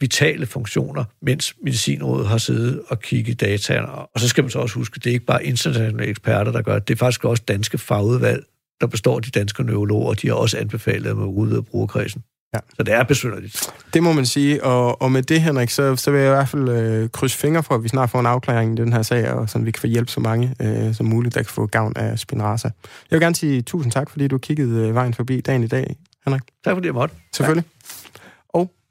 [0.00, 3.88] vitale funktioner, mens Medicinrådet har siddet og kigget dataene.
[3.88, 6.62] Og så skal man så også huske, at det er ikke bare internationale eksperter, der
[6.62, 6.88] gør det.
[6.88, 8.44] Det er faktisk også danske fagudvalg,
[8.80, 12.22] der består af de danske neurologer, og de har også anbefalet at man brugerkredsen.
[12.54, 12.58] Ja.
[12.76, 13.70] Så det er besynderligt.
[13.94, 16.48] Det må man sige, og, og med det, Henrik, så, så vil jeg i hvert
[16.48, 19.30] fald øh, krydse fingre for, at vi snart får en afklaring i den her sag,
[19.30, 21.92] og så vi kan få hjælp så mange øh, som muligt, der kan få gavn
[21.96, 22.68] af Spinraza.
[22.84, 25.96] Jeg vil gerne sige tusind tak, fordi du kiggede øh, vejen forbi dagen i dag,
[26.24, 26.42] Henrik.
[26.64, 27.14] Tak fordi jeg måtte.
[27.34, 27.64] Selvfølgelig.
[27.80, 27.88] Ja.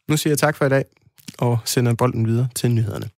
[0.07, 0.85] Nu siger jeg tak for i dag,
[1.37, 3.09] og sender bolden videre til nyhederne.